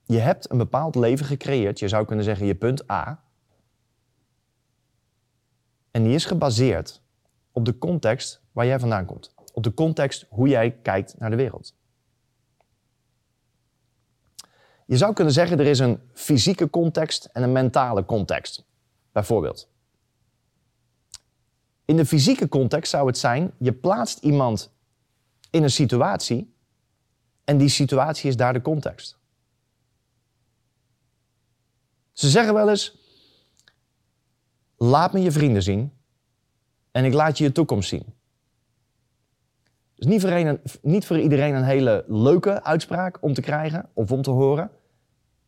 Je 0.06 0.18
hebt 0.18 0.50
een 0.50 0.58
bepaald 0.58 0.94
leven 0.94 1.26
gecreëerd. 1.26 1.78
Je 1.78 1.88
zou 1.88 2.04
kunnen 2.06 2.24
zeggen 2.24 2.46
je 2.46 2.54
punt 2.54 2.90
A. 2.90 3.22
En 5.90 6.02
die 6.02 6.14
is 6.14 6.24
gebaseerd 6.24 7.02
op 7.52 7.64
de 7.64 7.78
context 7.78 8.42
waar 8.52 8.66
jij 8.66 8.78
vandaan 8.78 9.04
komt. 9.04 9.34
Op 9.52 9.62
de 9.62 9.74
context 9.74 10.26
hoe 10.28 10.48
jij 10.48 10.70
kijkt 10.70 11.18
naar 11.18 11.30
de 11.30 11.36
wereld. 11.36 11.74
Je 14.86 14.96
zou 14.96 15.12
kunnen 15.12 15.32
zeggen 15.32 15.58
er 15.58 15.66
is 15.66 15.78
een 15.78 16.00
fysieke 16.12 16.70
context 16.70 17.24
en 17.24 17.42
een 17.42 17.52
mentale 17.52 18.04
context. 18.04 18.64
Bijvoorbeeld. 19.12 19.68
In 21.84 21.96
de 21.96 22.06
fysieke 22.06 22.48
context 22.48 22.90
zou 22.90 23.06
het 23.06 23.18
zijn, 23.18 23.54
je 23.58 23.72
plaatst 23.72 24.18
iemand 24.18 24.72
in 25.50 25.62
een 25.62 25.70
situatie 25.70 26.54
en 27.44 27.58
die 27.58 27.68
situatie 27.68 28.28
is 28.28 28.36
daar 28.36 28.52
de 28.52 28.62
context. 28.62 29.18
Ze 32.12 32.28
zeggen 32.28 32.54
wel 32.54 32.68
eens: 32.68 32.98
laat 34.76 35.12
me 35.12 35.20
je 35.20 35.32
vrienden 35.32 35.62
zien 35.62 35.92
en 36.90 37.04
ik 37.04 37.12
laat 37.12 37.38
je 37.38 37.44
je 37.44 37.52
toekomst 37.52 37.88
zien. 37.88 38.14
Dus 40.04 40.12
niet 40.12 40.22
voor, 40.22 40.58
niet 40.82 41.06
voor 41.06 41.18
iedereen 41.18 41.54
een 41.54 41.64
hele 41.64 42.04
leuke 42.08 42.62
uitspraak 42.62 43.22
om 43.22 43.34
te 43.34 43.40
krijgen 43.40 43.88
of 43.94 44.12
om 44.12 44.22
te 44.22 44.30
horen. 44.30 44.70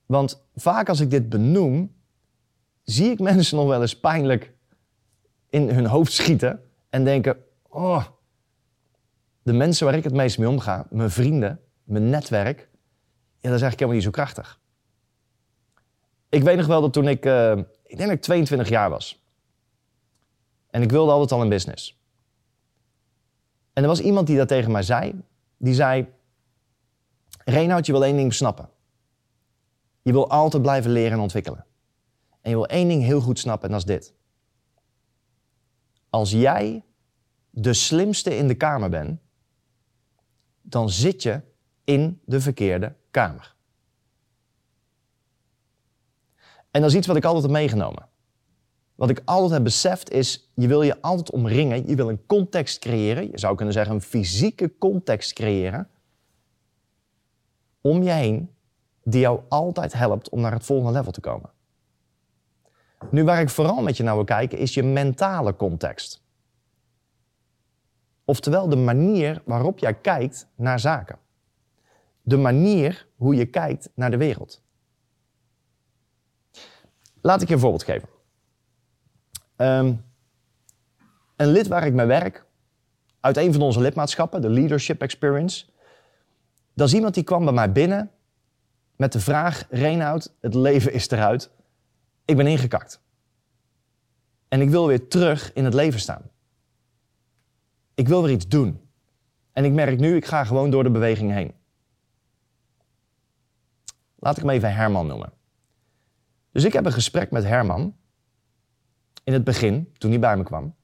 Want 0.06 0.46
vaak 0.54 0.88
als 0.88 1.00
ik 1.00 1.10
dit 1.10 1.28
benoem, 1.28 1.94
zie 2.82 3.10
ik 3.10 3.18
mensen 3.30 3.56
nog 3.56 3.66
wel 3.66 3.80
eens 3.80 4.00
pijnlijk 4.00 4.52
in 5.50 5.70
hun 5.70 5.86
hoofd 5.86 6.12
schieten 6.12 6.62
en 6.90 7.04
denken: 7.04 7.36
Oh, 7.68 8.04
de 9.42 9.52
mensen 9.52 9.86
waar 9.86 9.94
ik 9.94 10.04
het 10.04 10.14
meest 10.14 10.38
mee 10.38 10.48
omga, 10.48 10.86
mijn 10.90 11.10
vrienden, 11.10 11.60
mijn 11.84 12.10
netwerk, 12.10 12.58
ja, 12.58 13.48
dat 13.48 13.54
is 13.54 13.62
eigenlijk 13.62 13.72
helemaal 13.72 13.94
niet 13.94 14.04
zo 14.04 14.10
krachtig. 14.10 14.60
Ik 16.28 16.42
weet 16.42 16.56
nog 16.56 16.66
wel 16.66 16.80
dat 16.80 16.92
toen 16.92 17.08
ik, 17.08 17.25
uh, 17.25 17.50
ik 17.82 17.96
denk 17.96 18.08
dat 18.08 18.10
ik 18.10 18.22
22 18.22 18.68
jaar 18.68 18.90
was. 18.90 19.25
En 20.70 20.82
ik 20.82 20.90
wilde 20.90 21.12
altijd 21.12 21.32
al 21.32 21.42
een 21.42 21.48
business. 21.48 22.00
En 23.76 23.83
er 23.83 23.88
was 23.88 24.00
iemand 24.00 24.26
die 24.26 24.37
dat 24.37 24.49
tegen 24.49 24.71
mij 24.71 24.83
zei. 24.83 25.23
Die 25.56 25.75
zei, 25.75 26.12
Reinhard, 27.45 27.87
je 27.87 27.92
wil 27.92 28.04
één 28.04 28.16
ding 28.16 28.35
snappen. 28.35 28.68
Je 30.02 30.12
wil 30.12 30.30
altijd 30.30 30.62
blijven 30.62 30.90
leren 30.90 31.12
en 31.12 31.18
ontwikkelen. 31.18 31.66
En 32.40 32.50
je 32.50 32.56
wil 32.56 32.66
één 32.66 32.88
ding 32.88 33.02
heel 33.02 33.21
goed 33.21 33.38
snappen 33.38 33.68
en 33.68 33.75
dat 33.75 33.88
is 33.88 33.95
dit. 33.95 34.14
Als 36.11 36.30
jij 36.30 36.85
de 37.50 37.73
slimste 37.73 38.37
in 38.37 38.49
de 38.49 38.54
kamer 38.54 38.90
bent, 38.90 39.21
dan 40.62 40.90
zit 40.90 41.23
je 41.23 41.40
in 41.85 42.21
de 42.25 42.40
verkeerde 42.40 42.95
kamer. 43.11 43.54
En 46.71 46.80
dat 46.80 46.90
is 46.90 46.97
iets 46.97 47.06
wat 47.06 47.16
ik 47.16 47.25
altijd 47.25 47.42
heb 47.42 47.52
meegenomen. 47.52 48.09
Wat 48.96 49.10
ik 49.10 49.22
altijd 49.24 49.52
heb 49.52 49.64
beseft 49.64 50.10
is, 50.10 50.50
je 50.54 50.66
wil 50.66 50.82
je 50.82 51.02
altijd 51.02 51.30
omringen, 51.30 51.88
je 51.88 51.94
wil 51.94 52.08
een 52.08 52.26
context 52.26 52.78
creëren, 52.78 53.30
je 53.30 53.38
zou 53.38 53.56
kunnen 53.56 53.74
zeggen 53.74 53.94
een 53.94 54.00
fysieke 54.00 54.78
context 54.78 55.32
creëren, 55.32 55.88
om 57.80 58.02
je 58.02 58.10
heen, 58.10 58.50
die 59.02 59.20
jou 59.20 59.40
altijd 59.48 59.92
helpt 59.92 60.28
om 60.28 60.40
naar 60.40 60.52
het 60.52 60.64
volgende 60.64 60.92
level 60.92 61.12
te 61.12 61.20
komen. 61.20 61.50
Nu 63.10 63.24
waar 63.24 63.40
ik 63.40 63.48
vooral 63.48 63.82
met 63.82 63.96
je 63.96 64.02
naar 64.02 64.14
wil 64.14 64.24
kijken, 64.24 64.58
is 64.58 64.74
je 64.74 64.82
mentale 64.82 65.56
context. 65.56 66.24
Oftewel 68.24 68.68
de 68.68 68.76
manier 68.76 69.42
waarop 69.44 69.78
jij 69.78 69.94
kijkt 69.94 70.48
naar 70.54 70.80
zaken. 70.80 71.18
De 72.22 72.36
manier 72.36 73.08
hoe 73.16 73.34
je 73.34 73.46
kijkt 73.46 73.90
naar 73.94 74.10
de 74.10 74.16
wereld. 74.16 74.62
Laat 77.20 77.42
ik 77.42 77.48
je 77.48 77.54
een 77.54 77.60
voorbeeld 77.60 77.82
geven. 77.82 78.08
Ehm, 79.56 79.94
een 81.36 81.48
lid 81.48 81.66
waar 81.66 81.86
ik 81.86 81.92
mee 81.92 82.06
werk, 82.06 82.44
uit 83.20 83.36
een 83.36 83.52
van 83.52 83.62
onze 83.62 83.80
lidmaatschappen, 83.80 84.42
de 84.42 84.50
Leadership 84.50 85.02
Experience. 85.02 85.66
Dat 86.75 86.88
is 86.88 86.94
iemand 86.94 87.14
die 87.14 87.25
kwam 87.25 87.44
bij 87.44 87.52
mij 87.52 87.72
binnen 87.72 88.10
met 88.96 89.12
de 89.12 89.20
vraag: 89.20 89.66
Reinoud, 89.70 90.34
het 90.40 90.54
leven 90.54 90.92
is 90.92 91.10
eruit. 91.10 91.50
Ik 92.25 92.36
ben 92.36 92.46
ingekakt. 92.46 93.00
En 94.48 94.60
ik 94.60 94.70
wil 94.70 94.86
weer 94.86 95.08
terug 95.08 95.52
in 95.52 95.64
het 95.64 95.75
leven 95.75 96.00
staan. 96.00 96.30
Ik 97.94 98.08
wil 98.08 98.22
weer 98.22 98.32
iets 98.32 98.48
doen. 98.48 98.80
En 99.52 99.64
ik 99.64 99.72
merk 99.72 99.98
nu, 99.98 100.16
ik 100.16 100.25
ga 100.25 100.44
gewoon 100.44 100.70
door 100.70 100.82
de 100.82 100.90
beweging 100.90 101.32
heen. 101.32 101.54
Laat 104.18 104.36
ik 104.36 104.42
hem 104.42 104.52
even 104.52 104.75
Herman 104.75 105.06
noemen. 105.06 105.32
Dus 106.52 106.64
ik 106.64 106.72
heb 106.72 106.86
een 106.86 106.92
gesprek 106.92 107.30
met 107.30 107.44
Herman 107.44 107.96
in 109.26 109.33
het 109.33 109.45
begin, 109.45 109.92
toen 109.99 110.11
hij 110.11 110.18
bij 110.18 110.37
me 110.37 110.42
kwam. 110.42 110.75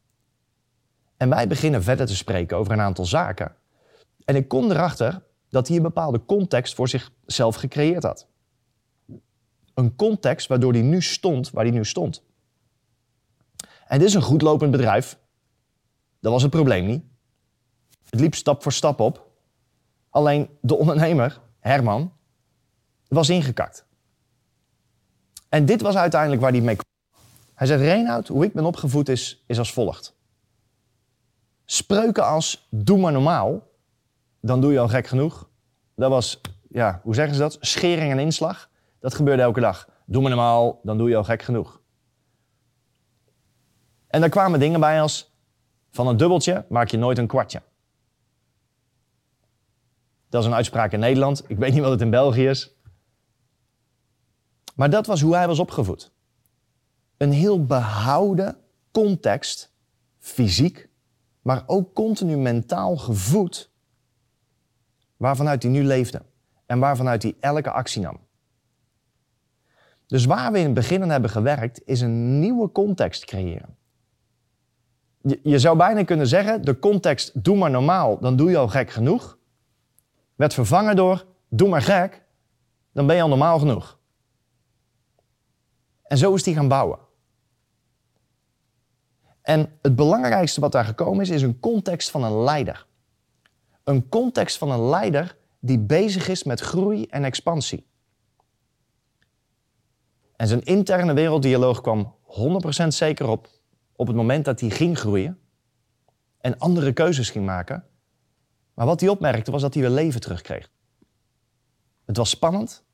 En 1.16 1.28
wij 1.28 1.46
beginnen 1.46 1.82
verder 1.82 2.06
te 2.06 2.16
spreken 2.16 2.56
over 2.56 2.72
een 2.72 2.80
aantal 2.80 3.04
zaken. 3.04 3.56
En 4.24 4.36
ik 4.36 4.48
kom 4.48 4.70
erachter 4.70 5.22
dat 5.48 5.68
hij 5.68 5.76
een 5.76 5.82
bepaalde 5.82 6.24
context 6.24 6.74
voor 6.74 6.88
zichzelf 6.88 7.54
gecreëerd 7.54 8.02
had. 8.02 8.26
Een 9.74 9.96
context 9.96 10.46
waardoor 10.46 10.72
hij 10.72 10.82
nu 10.82 11.02
stond 11.02 11.50
waar 11.50 11.64
hij 11.64 11.72
nu 11.72 11.84
stond. 11.84 12.22
En 13.86 13.98
dit 13.98 14.08
is 14.08 14.14
een 14.14 14.22
goed 14.22 14.42
lopend 14.42 14.70
bedrijf. 14.70 15.18
Dat 16.20 16.32
was 16.32 16.42
het 16.42 16.50
probleem 16.50 16.86
niet. 16.86 17.04
Het 18.10 18.20
liep 18.20 18.34
stap 18.34 18.62
voor 18.62 18.72
stap 18.72 19.00
op. 19.00 19.30
Alleen 20.10 20.48
de 20.60 20.76
ondernemer, 20.76 21.40
Herman, 21.58 22.12
was 23.08 23.28
ingekakt. 23.28 23.86
En 25.48 25.64
dit 25.64 25.80
was 25.80 25.96
uiteindelijk 25.96 26.42
waar 26.42 26.52
hij 26.52 26.60
mee 26.60 26.74
kwam. 26.74 26.90
Hij 27.62 27.70
zegt, 27.70 27.82
Reinhard, 27.82 28.28
hoe 28.28 28.44
ik 28.44 28.52
ben 28.52 28.64
opgevoed 28.64 29.08
is, 29.08 29.44
is 29.46 29.58
als 29.58 29.72
volgt. 29.72 30.16
Spreuken 31.64 32.24
als, 32.24 32.66
doe 32.70 32.98
maar 32.98 33.12
normaal, 33.12 33.68
dan 34.40 34.60
doe 34.60 34.72
je 34.72 34.78
al 34.78 34.88
gek 34.88 35.06
genoeg. 35.06 35.48
Dat 35.94 36.10
was, 36.10 36.40
ja, 36.68 37.00
hoe 37.02 37.14
zeggen 37.14 37.34
ze 37.34 37.40
dat? 37.40 37.56
Schering 37.60 38.12
en 38.12 38.18
inslag. 38.18 38.70
Dat 39.00 39.14
gebeurde 39.14 39.42
elke 39.42 39.60
dag. 39.60 39.88
Doe 40.06 40.22
maar 40.22 40.30
normaal, 40.30 40.80
dan 40.82 40.98
doe 40.98 41.08
je 41.08 41.16
al 41.16 41.24
gek 41.24 41.42
genoeg. 41.42 41.80
En 44.06 44.20
daar 44.20 44.30
kwamen 44.30 44.60
dingen 44.60 44.80
bij 44.80 45.00
als, 45.00 45.34
van 45.90 46.06
een 46.06 46.16
dubbeltje 46.16 46.64
maak 46.68 46.88
je 46.88 46.96
nooit 46.96 47.18
een 47.18 47.26
kwartje. 47.26 47.62
Dat 50.28 50.42
is 50.42 50.48
een 50.48 50.54
uitspraak 50.54 50.92
in 50.92 51.00
Nederland. 51.00 51.44
Ik 51.46 51.58
weet 51.58 51.72
niet 51.72 51.82
wat 51.82 51.90
het 51.90 52.00
in 52.00 52.10
België 52.10 52.48
is. 52.48 52.76
Maar 54.74 54.90
dat 54.90 55.06
was 55.06 55.20
hoe 55.20 55.34
hij 55.34 55.46
was 55.46 55.58
opgevoed. 55.58 56.12
Een 57.22 57.32
heel 57.32 57.64
behouden 57.64 58.56
context, 58.90 59.72
fysiek, 60.18 60.88
maar 61.42 61.62
ook 61.66 61.94
continu 61.94 62.36
mentaal 62.36 62.96
gevoed, 62.96 63.70
waarvanuit 65.16 65.62
hij 65.62 65.72
nu 65.72 65.84
leefde 65.84 66.22
en 66.66 66.78
waarvanuit 66.78 67.22
hij 67.22 67.36
elke 67.40 67.70
actie 67.70 68.02
nam. 68.02 68.18
Dus 70.06 70.24
waar 70.24 70.52
we 70.52 70.58
in 70.58 70.64
het 70.64 70.74
begin 70.74 71.02
aan 71.02 71.10
hebben 71.10 71.30
gewerkt, 71.30 71.82
is 71.84 72.00
een 72.00 72.38
nieuwe 72.38 72.72
context 72.72 73.24
creëren. 73.24 73.76
Je, 75.20 75.40
je 75.42 75.58
zou 75.58 75.76
bijna 75.76 76.04
kunnen 76.04 76.26
zeggen, 76.26 76.64
de 76.64 76.78
context 76.78 77.44
doe 77.44 77.56
maar 77.56 77.70
normaal, 77.70 78.18
dan 78.18 78.36
doe 78.36 78.50
je 78.50 78.56
al 78.56 78.68
gek 78.68 78.90
genoeg, 78.90 79.38
werd 80.34 80.54
vervangen 80.54 80.96
door 80.96 81.26
doe 81.48 81.68
maar 81.68 81.82
gek, 81.82 82.22
dan 82.92 83.06
ben 83.06 83.16
je 83.16 83.22
al 83.22 83.28
normaal 83.28 83.58
genoeg. 83.58 83.98
En 86.02 86.18
zo 86.18 86.34
is 86.34 86.44
hij 86.44 86.54
gaan 86.54 86.68
bouwen. 86.68 87.10
En 89.42 89.78
het 89.82 89.96
belangrijkste 89.96 90.60
wat 90.60 90.72
daar 90.72 90.84
gekomen 90.84 91.22
is, 91.22 91.30
is 91.30 91.42
een 91.42 91.60
context 91.60 92.10
van 92.10 92.24
een 92.24 92.42
leider. 92.42 92.86
Een 93.84 94.08
context 94.08 94.58
van 94.58 94.70
een 94.70 94.88
leider 94.88 95.36
die 95.60 95.78
bezig 95.78 96.28
is 96.28 96.44
met 96.44 96.60
groei 96.60 97.06
en 97.06 97.24
expansie. 97.24 97.86
En 100.36 100.48
zijn 100.48 100.62
interne 100.62 101.12
werelddialoog 101.12 101.80
kwam 101.80 102.14
100% 102.84 102.86
zeker 102.88 103.28
op 103.28 103.48
op 104.02 104.06
het 104.06 104.16
moment 104.16 104.44
dat 104.44 104.60
hij 104.60 104.70
ging 104.70 104.98
groeien 104.98 105.38
en 106.38 106.58
andere 106.58 106.92
keuzes 106.92 107.30
ging 107.30 107.46
maken. 107.46 107.86
Maar 108.74 108.86
wat 108.86 109.00
hij 109.00 109.08
opmerkte 109.08 109.50
was 109.50 109.62
dat 109.62 109.74
hij 109.74 109.82
weer 109.82 109.92
leven 109.92 110.20
terugkreeg. 110.20 110.70
Het 112.04 112.16
was 112.16 112.30
spannend. 112.30 112.84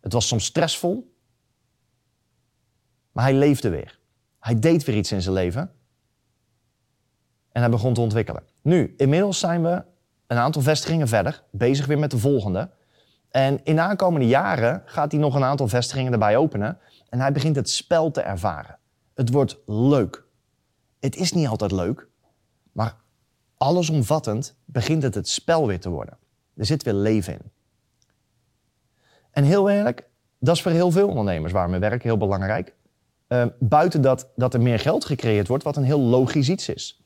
Het 0.00 0.12
was 0.12 0.28
soms 0.28 0.44
stressvol. 0.44 1.14
Maar 3.12 3.24
hij 3.24 3.34
leefde 3.34 3.68
weer. 3.68 3.97
Hij 4.48 4.58
deed 4.58 4.84
weer 4.84 4.96
iets 4.96 5.12
in 5.12 5.22
zijn 5.22 5.34
leven. 5.34 5.70
En 7.52 7.60
hij 7.60 7.70
begon 7.70 7.94
te 7.94 8.00
ontwikkelen. 8.00 8.42
Nu, 8.62 8.94
inmiddels 8.96 9.38
zijn 9.38 9.62
we 9.62 9.84
een 10.26 10.36
aantal 10.36 10.62
vestigingen 10.62 11.08
verder, 11.08 11.44
bezig 11.50 11.86
weer 11.86 11.98
met 11.98 12.10
de 12.10 12.18
volgende. 12.18 12.70
En 13.30 13.60
in 13.64 13.74
de 13.74 13.80
aankomende 13.80 14.26
jaren 14.26 14.82
gaat 14.84 15.12
hij 15.12 15.20
nog 15.20 15.34
een 15.34 15.44
aantal 15.44 15.68
vestigingen 15.68 16.12
erbij 16.12 16.36
openen. 16.36 16.78
En 17.08 17.20
hij 17.20 17.32
begint 17.32 17.56
het 17.56 17.70
spel 17.70 18.10
te 18.10 18.20
ervaren. 18.20 18.78
Het 19.14 19.30
wordt 19.30 19.58
leuk. 19.66 20.24
Het 21.00 21.16
is 21.16 21.32
niet 21.32 21.48
altijd 21.48 21.72
leuk, 21.72 22.08
maar 22.72 22.96
allesomvattend 23.56 24.54
begint 24.64 25.02
het 25.02 25.14
het 25.14 25.28
spel 25.28 25.66
weer 25.66 25.80
te 25.80 25.90
worden. 25.90 26.18
Er 26.56 26.66
zit 26.66 26.82
weer 26.82 26.94
leven 26.94 27.32
in. 27.32 27.52
En 29.30 29.44
heel 29.44 29.70
eerlijk, 29.70 30.08
dat 30.38 30.56
is 30.56 30.62
voor 30.62 30.72
heel 30.72 30.90
veel 30.90 31.08
ondernemers 31.08 31.52
waar 31.52 31.70
we 31.70 31.78
werken 31.78 32.08
heel 32.08 32.16
belangrijk. 32.16 32.76
Uh, 33.28 33.46
buiten 33.58 34.02
dat, 34.02 34.28
dat 34.36 34.54
er 34.54 34.60
meer 34.60 34.78
geld 34.78 35.04
gecreëerd 35.04 35.48
wordt, 35.48 35.64
wat 35.64 35.76
een 35.76 35.84
heel 35.84 36.00
logisch 36.00 36.48
iets 36.48 36.68
is. 36.68 37.02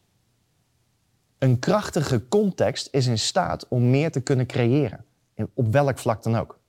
Een 1.38 1.59
krachtige 1.59 2.29
context 2.29 2.88
is 2.91 3.07
in 3.07 3.19
staat 3.19 3.69
om 3.69 3.91
meer 3.91 4.11
te 4.11 4.21
kunnen 4.21 4.47
creëren, 4.47 5.05
op 5.55 5.73
welk 5.73 5.99
vlak 5.99 6.23
dan 6.23 6.37
ook. 6.37 6.61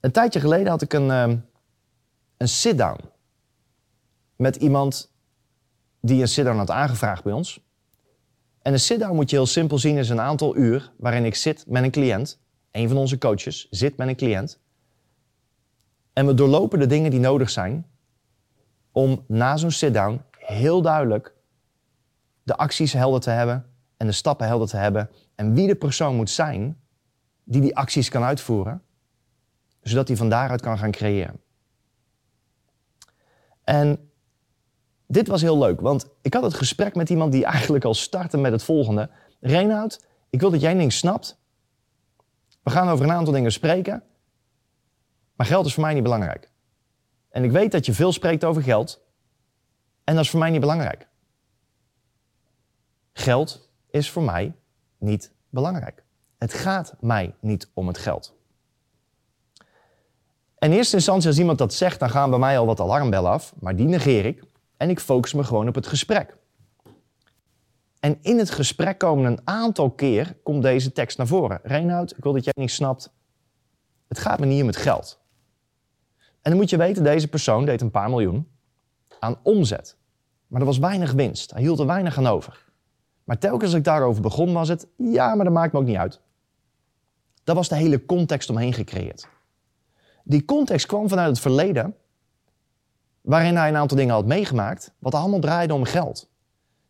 Een 0.00 0.12
tijdje 0.12 0.40
geleden 0.40 0.68
had 0.68 0.82
ik 0.82 0.92
een, 0.92 1.10
um, 1.10 1.44
een 2.36 2.48
sit-down 2.48 3.00
met 4.36 4.56
iemand 4.56 5.12
die 6.00 6.20
een 6.20 6.28
sit-down 6.28 6.58
had 6.58 6.70
aangevraagd 6.70 7.22
bij 7.22 7.32
ons. 7.32 7.60
En 8.62 8.72
een 8.72 8.80
sit-down 8.80 9.14
moet 9.14 9.30
je 9.30 9.36
heel 9.36 9.46
simpel 9.46 9.78
zien 9.78 9.96
is 9.96 10.08
een 10.08 10.20
aantal 10.20 10.56
uur 10.56 10.92
waarin 10.96 11.24
ik 11.24 11.34
zit 11.34 11.64
met 11.66 11.82
een 11.82 11.90
cliënt. 11.90 12.39
Een 12.70 12.88
van 12.88 12.96
onze 12.96 13.18
coaches 13.18 13.66
zit 13.70 13.96
met 13.96 14.08
een 14.08 14.16
cliënt. 14.16 14.58
En 16.12 16.26
we 16.26 16.34
doorlopen 16.34 16.78
de 16.78 16.86
dingen 16.86 17.10
die 17.10 17.20
nodig 17.20 17.50
zijn 17.50 17.86
om 18.92 19.24
na 19.26 19.56
zo'n 19.56 19.70
sit-down 19.70 20.22
heel 20.30 20.82
duidelijk 20.82 21.34
de 22.42 22.56
acties 22.56 22.92
helder 22.92 23.20
te 23.20 23.30
hebben 23.30 23.66
en 23.96 24.06
de 24.06 24.12
stappen 24.12 24.46
helder 24.46 24.68
te 24.68 24.76
hebben 24.76 25.10
en 25.34 25.54
wie 25.54 25.66
de 25.66 25.74
persoon 25.74 26.16
moet 26.16 26.30
zijn 26.30 26.80
die 27.44 27.60
die 27.60 27.76
acties 27.76 28.08
kan 28.08 28.22
uitvoeren 28.22 28.82
zodat 29.82 30.08
hij 30.08 30.16
van 30.16 30.28
daaruit 30.28 30.60
kan 30.60 30.78
gaan 30.78 30.90
creëren. 30.90 31.40
En 33.64 34.10
dit 35.06 35.28
was 35.28 35.42
heel 35.42 35.58
leuk, 35.58 35.80
want 35.80 36.06
ik 36.22 36.34
had 36.34 36.42
het 36.42 36.54
gesprek 36.54 36.94
met 36.94 37.10
iemand 37.10 37.32
die 37.32 37.44
eigenlijk 37.44 37.84
al 37.84 37.94
startte 37.94 38.38
met 38.38 38.52
het 38.52 38.62
volgende. 38.62 39.10
Reinoud, 39.40 40.04
ik 40.30 40.40
wil 40.40 40.50
dat 40.50 40.60
jij 40.60 40.74
ding 40.74 40.92
snapt. 40.92 41.39
We 42.70 42.76
gaan 42.76 42.88
over 42.88 43.04
een 43.04 43.12
aantal 43.12 43.32
dingen 43.32 43.52
spreken, 43.52 44.02
maar 45.36 45.46
geld 45.46 45.66
is 45.66 45.74
voor 45.74 45.82
mij 45.82 45.94
niet 45.94 46.02
belangrijk. 46.02 46.50
En 47.30 47.44
ik 47.44 47.50
weet 47.50 47.72
dat 47.72 47.86
je 47.86 47.92
veel 47.92 48.12
spreekt 48.12 48.44
over 48.44 48.62
geld, 48.62 49.00
en 50.04 50.14
dat 50.14 50.24
is 50.24 50.30
voor 50.30 50.38
mij 50.40 50.50
niet 50.50 50.60
belangrijk. 50.60 51.06
Geld 53.12 53.70
is 53.90 54.10
voor 54.10 54.22
mij 54.22 54.54
niet 54.98 55.32
belangrijk. 55.48 56.04
Het 56.38 56.54
gaat 56.54 56.94
mij 57.00 57.34
niet 57.40 57.70
om 57.74 57.86
het 57.86 57.98
geld. 57.98 58.34
In 60.58 60.72
eerste 60.72 60.96
instantie, 60.96 61.28
als 61.28 61.38
iemand 61.38 61.58
dat 61.58 61.74
zegt, 61.74 62.00
dan 62.00 62.10
gaan 62.10 62.30
bij 62.30 62.38
mij 62.38 62.58
al 62.58 62.66
wat 62.66 62.80
alarmbellen 62.80 63.30
af. 63.30 63.54
Maar 63.60 63.76
die 63.76 63.86
negeer 63.86 64.24
ik. 64.24 64.42
En 64.76 64.90
ik 64.90 65.00
focus 65.00 65.32
me 65.32 65.44
gewoon 65.44 65.68
op 65.68 65.74
het 65.74 65.86
gesprek. 65.86 66.36
En 68.00 68.18
in 68.22 68.38
het 68.38 68.50
gesprek 68.50 68.98
komen 68.98 69.24
een 69.24 69.40
aantal 69.44 69.90
keer 69.90 70.36
komt 70.42 70.62
deze 70.62 70.92
tekst 70.92 71.18
naar 71.18 71.26
voren. 71.26 71.60
Reinoud, 71.62 72.16
ik 72.16 72.22
wil 72.22 72.32
dat 72.32 72.44
jij 72.44 72.52
niet 72.56 72.70
snapt. 72.70 73.12
Het 74.08 74.18
gaat 74.18 74.40
me 74.40 74.46
niet 74.46 74.60
om 74.60 74.66
het 74.66 74.76
geld. 74.76 75.20
En 76.18 76.50
dan 76.50 76.56
moet 76.56 76.70
je 76.70 76.76
weten, 76.76 77.04
deze 77.04 77.28
persoon 77.28 77.64
deed 77.64 77.80
een 77.80 77.90
paar 77.90 78.08
miljoen 78.08 78.48
aan 79.18 79.38
omzet. 79.42 79.96
Maar 80.46 80.60
er 80.60 80.66
was 80.66 80.78
weinig 80.78 81.12
winst. 81.12 81.50
Hij 81.50 81.60
hield 81.60 81.78
er 81.78 81.86
weinig 81.86 82.18
aan 82.18 82.26
over. 82.26 82.64
Maar 83.24 83.38
telkens 83.38 83.64
als 83.64 83.78
ik 83.78 83.84
daarover 83.84 84.22
begon, 84.22 84.52
was 84.52 84.68
het, 84.68 84.86
ja, 84.96 85.34
maar 85.34 85.44
dat 85.44 85.54
maakt 85.54 85.72
me 85.72 85.78
ook 85.78 85.84
niet 85.84 85.96
uit. 85.96 86.20
Dat 87.44 87.56
was 87.56 87.68
de 87.68 87.76
hele 87.76 88.04
context 88.04 88.50
omheen 88.50 88.72
gecreëerd. 88.72 89.28
Die 90.24 90.44
context 90.44 90.86
kwam 90.86 91.08
vanuit 91.08 91.28
het 91.28 91.40
verleden, 91.40 91.96
waarin 93.20 93.56
hij 93.56 93.68
een 93.68 93.76
aantal 93.76 93.96
dingen 93.96 94.14
had 94.14 94.26
meegemaakt, 94.26 94.92
wat 94.98 95.14
allemaal 95.14 95.40
draaide 95.40 95.74
om 95.74 95.84
geld. 95.84 96.29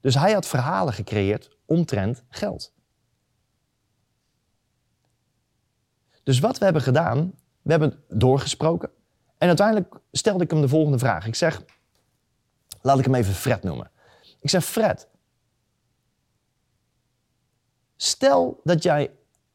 Dus 0.01 0.15
hij 0.15 0.33
had 0.33 0.47
verhalen 0.47 0.93
gecreëerd 0.93 1.57
omtrent 1.65 2.25
geld. 2.29 2.73
Dus 6.23 6.39
wat 6.39 6.59
we 6.59 6.65
hebben 6.65 6.83
gedaan, 6.83 7.33
we 7.63 7.71
hebben 7.71 8.05
doorgesproken. 8.09 8.91
En 9.39 9.49
uiteindelijk 9.49 9.95
stelde 10.13 10.45
ik 10.45 10.51
hem 10.51 10.61
de 10.61 10.69
volgende 10.69 10.99
vraag. 10.99 11.27
Ik 11.27 11.35
zeg, 11.35 11.63
laat 12.83 12.99
ik 12.99 13.05
hem 13.05 13.15
even 13.15 13.35
Fred 13.35 13.63
noemen. 13.63 13.91
Ik 14.41 14.51
zeg, 14.51 14.65
Fred, 14.65 15.09
stel 17.97 18.61
dat 18.65 18.83
jij 18.83 19.11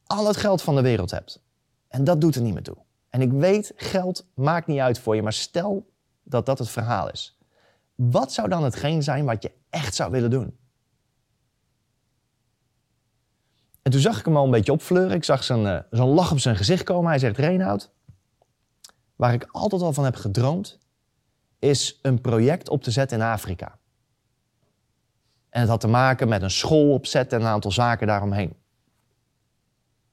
al 0.05 0.27
het 0.27 0.37
geld 0.37 0.61
van 0.61 0.75
de 0.75 0.81
wereld 0.81 1.11
hebt. 1.11 1.43
En 1.87 2.03
dat 2.03 2.21
doet 2.21 2.35
er 2.35 2.41
niet 2.41 2.53
meer 2.53 2.63
toe. 2.63 2.77
En 3.09 3.21
ik 3.21 3.31
weet, 3.31 3.73
geld 3.75 4.25
maakt 4.33 4.67
niet 4.67 4.79
uit 4.79 4.99
voor 4.99 5.15
je, 5.15 5.21
maar 5.21 5.33
stel 5.33 5.91
dat 6.23 6.45
dat 6.45 6.59
het 6.59 6.69
verhaal 6.69 7.11
is. 7.11 7.39
Wat 7.95 8.33
zou 8.33 8.49
dan 8.49 8.63
hetgeen 8.63 9.03
zijn 9.03 9.25
wat 9.25 9.43
je 9.43 9.51
echt 9.75 9.95
zou 9.95 10.11
willen 10.11 10.29
doen? 10.29 10.57
En 13.81 13.91
toen 13.91 13.99
zag 13.99 14.19
ik 14.19 14.25
hem 14.25 14.37
al 14.37 14.45
een 14.45 14.51
beetje 14.51 14.71
opfleuren. 14.71 15.15
Ik 15.15 15.23
zag 15.23 15.43
zo'n 15.43 15.65
uh, 15.65 15.79
lach 15.89 16.31
op 16.31 16.39
zijn 16.39 16.55
gezicht 16.55 16.83
komen. 16.83 17.09
Hij 17.09 17.19
zegt, 17.19 17.37
Reinoud, 17.37 17.91
waar 19.15 19.33
ik 19.33 19.47
altijd 19.51 19.81
al 19.81 19.93
van 19.93 20.03
heb 20.03 20.15
gedroomd, 20.15 20.79
is 21.59 21.99
een 22.01 22.21
project 22.21 22.69
op 22.69 22.83
te 22.83 22.91
zetten 22.91 23.17
in 23.19 23.23
Afrika. 23.23 23.77
En 25.49 25.61
het 25.61 25.69
had 25.69 25.79
te 25.79 25.87
maken 25.87 26.27
met 26.27 26.41
een 26.41 26.51
school 26.51 26.93
opzetten 26.93 27.39
en 27.39 27.45
een 27.45 27.51
aantal 27.51 27.71
zaken 27.71 28.07
daaromheen. 28.07 28.55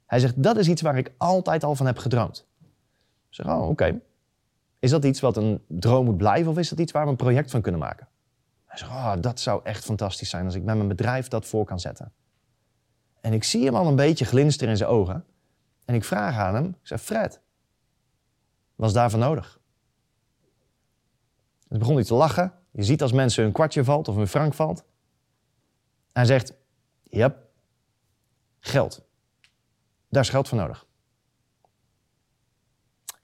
Hij 0.06 0.18
zegt, 0.18 0.42
dat 0.42 0.56
is 0.56 0.68
iets 0.68 0.82
waar 0.82 0.98
ik 0.98 1.12
altijd 1.16 1.64
al 1.64 1.74
van 1.74 1.86
heb 1.86 1.98
gedroomd. 1.98 2.46
Ik 3.28 3.34
zeg, 3.34 3.46
oh, 3.46 3.68
oké. 3.68 4.00
Is 4.78 4.90
dat 4.90 5.04
iets 5.04 5.20
wat 5.20 5.36
een 5.36 5.64
droom 5.66 6.04
moet 6.04 6.16
blijven 6.16 6.50
of 6.50 6.58
is 6.58 6.68
dat 6.68 6.78
iets 6.78 6.92
waar 6.92 7.04
we 7.04 7.10
een 7.10 7.16
project 7.16 7.50
van 7.50 7.60
kunnen 7.60 7.80
maken? 7.80 8.08
Hij 8.72 8.80
zegt, 8.80 8.92
oh, 8.92 9.14
dat 9.20 9.40
zou 9.40 9.60
echt 9.64 9.84
fantastisch 9.84 10.30
zijn 10.30 10.44
als 10.44 10.54
ik 10.54 10.62
met 10.62 10.76
mijn 10.76 10.88
bedrijf 10.88 11.28
dat 11.28 11.46
voor 11.46 11.64
kan 11.64 11.80
zetten. 11.80 12.12
En 13.20 13.32
ik 13.32 13.44
zie 13.44 13.64
hem 13.64 13.74
al 13.74 13.86
een 13.86 13.96
beetje 13.96 14.24
glinsteren 14.24 14.70
in 14.70 14.76
zijn 14.76 14.90
ogen. 14.90 15.24
En 15.84 15.94
ik 15.94 16.04
vraag 16.04 16.36
aan 16.36 16.54
hem, 16.54 16.64
ik 16.66 16.86
zeg, 16.86 17.02
Fred, 17.02 17.40
was 18.74 18.92
daarvoor 18.92 19.18
nodig? 19.18 19.60
Dus 21.68 21.78
begon 21.78 21.94
hij 21.94 22.04
te 22.04 22.14
lachen. 22.14 22.52
Je 22.70 22.82
ziet 22.82 23.02
als 23.02 23.12
mensen 23.12 23.44
een 23.44 23.52
kwartje 23.52 23.84
valt 23.84 24.08
of 24.08 24.16
een 24.16 24.26
frank 24.26 24.54
valt. 24.54 24.84
Hij 26.12 26.24
zegt, 26.24 26.54
ja, 27.02 27.36
geld. 28.60 29.02
Daar 30.08 30.22
is 30.22 30.28
geld 30.28 30.48
voor 30.48 30.58
nodig. 30.58 30.86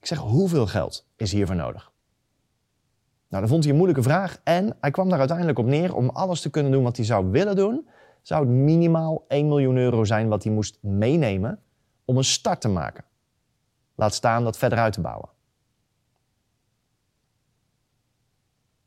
Ik 0.00 0.06
zeg, 0.06 0.18
hoeveel 0.18 0.66
geld 0.66 1.06
is 1.16 1.32
hiervoor 1.32 1.56
nodig? 1.56 1.92
Nou, 3.28 3.42
dan 3.42 3.48
vond 3.48 3.62
hij 3.62 3.72
een 3.72 3.78
moeilijke 3.78 4.08
vraag 4.08 4.40
en 4.44 4.76
hij 4.80 4.90
kwam 4.90 5.08
daar 5.08 5.18
uiteindelijk 5.18 5.58
op 5.58 5.66
neer 5.66 5.94
om 5.94 6.08
alles 6.08 6.40
te 6.40 6.50
kunnen 6.50 6.72
doen 6.72 6.82
wat 6.82 6.96
hij 6.96 7.04
zou 7.06 7.30
willen 7.30 7.56
doen. 7.56 7.88
Zou 8.22 8.44
het 8.44 8.54
minimaal 8.54 9.24
1 9.28 9.48
miljoen 9.48 9.76
euro 9.76 10.04
zijn 10.04 10.28
wat 10.28 10.44
hij 10.44 10.52
moest 10.52 10.78
meenemen 10.80 11.62
om 12.04 12.16
een 12.16 12.24
start 12.24 12.60
te 12.60 12.68
maken. 12.68 13.04
Laat 13.94 14.14
staan 14.14 14.44
dat 14.44 14.58
verder 14.58 14.78
uit 14.78 14.92
te 14.92 15.00
bouwen. 15.00 15.28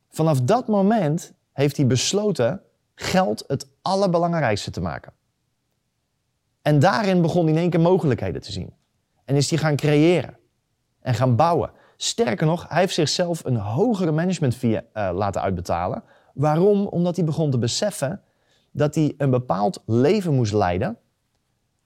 Vanaf 0.09 0.41
dat 0.41 0.67
moment 0.67 1.33
heeft 1.51 1.77
hij 1.77 1.87
besloten 1.87 2.61
geld 2.95 3.43
het 3.47 3.67
allerbelangrijkste 3.81 4.71
te 4.71 4.81
maken. 4.81 5.13
En 6.61 6.79
daarin 6.79 7.21
begon 7.21 7.43
hij 7.43 7.53
in 7.53 7.59
één 7.59 7.69
keer 7.69 7.79
mogelijkheden 7.79 8.41
te 8.41 8.51
zien. 8.51 8.73
En 9.25 9.35
is 9.35 9.49
hij 9.49 9.59
gaan 9.59 9.75
creëren 9.75 10.37
en 10.99 11.13
gaan 11.13 11.35
bouwen. 11.35 11.71
Sterker 12.03 12.47
nog, 12.47 12.69
hij 12.69 12.79
heeft 12.79 12.93
zichzelf 12.93 13.45
een 13.45 13.55
hogere 13.55 14.11
management 14.11 14.55
fee 14.55 14.75
uh, 14.75 15.09
laten 15.13 15.41
uitbetalen. 15.41 16.03
Waarom? 16.33 16.87
Omdat 16.87 17.15
hij 17.15 17.25
begon 17.25 17.51
te 17.51 17.57
beseffen 17.57 18.21
dat 18.71 18.95
hij 18.95 19.13
een 19.17 19.29
bepaald 19.29 19.83
leven 19.85 20.33
moest 20.33 20.53
leiden 20.53 20.97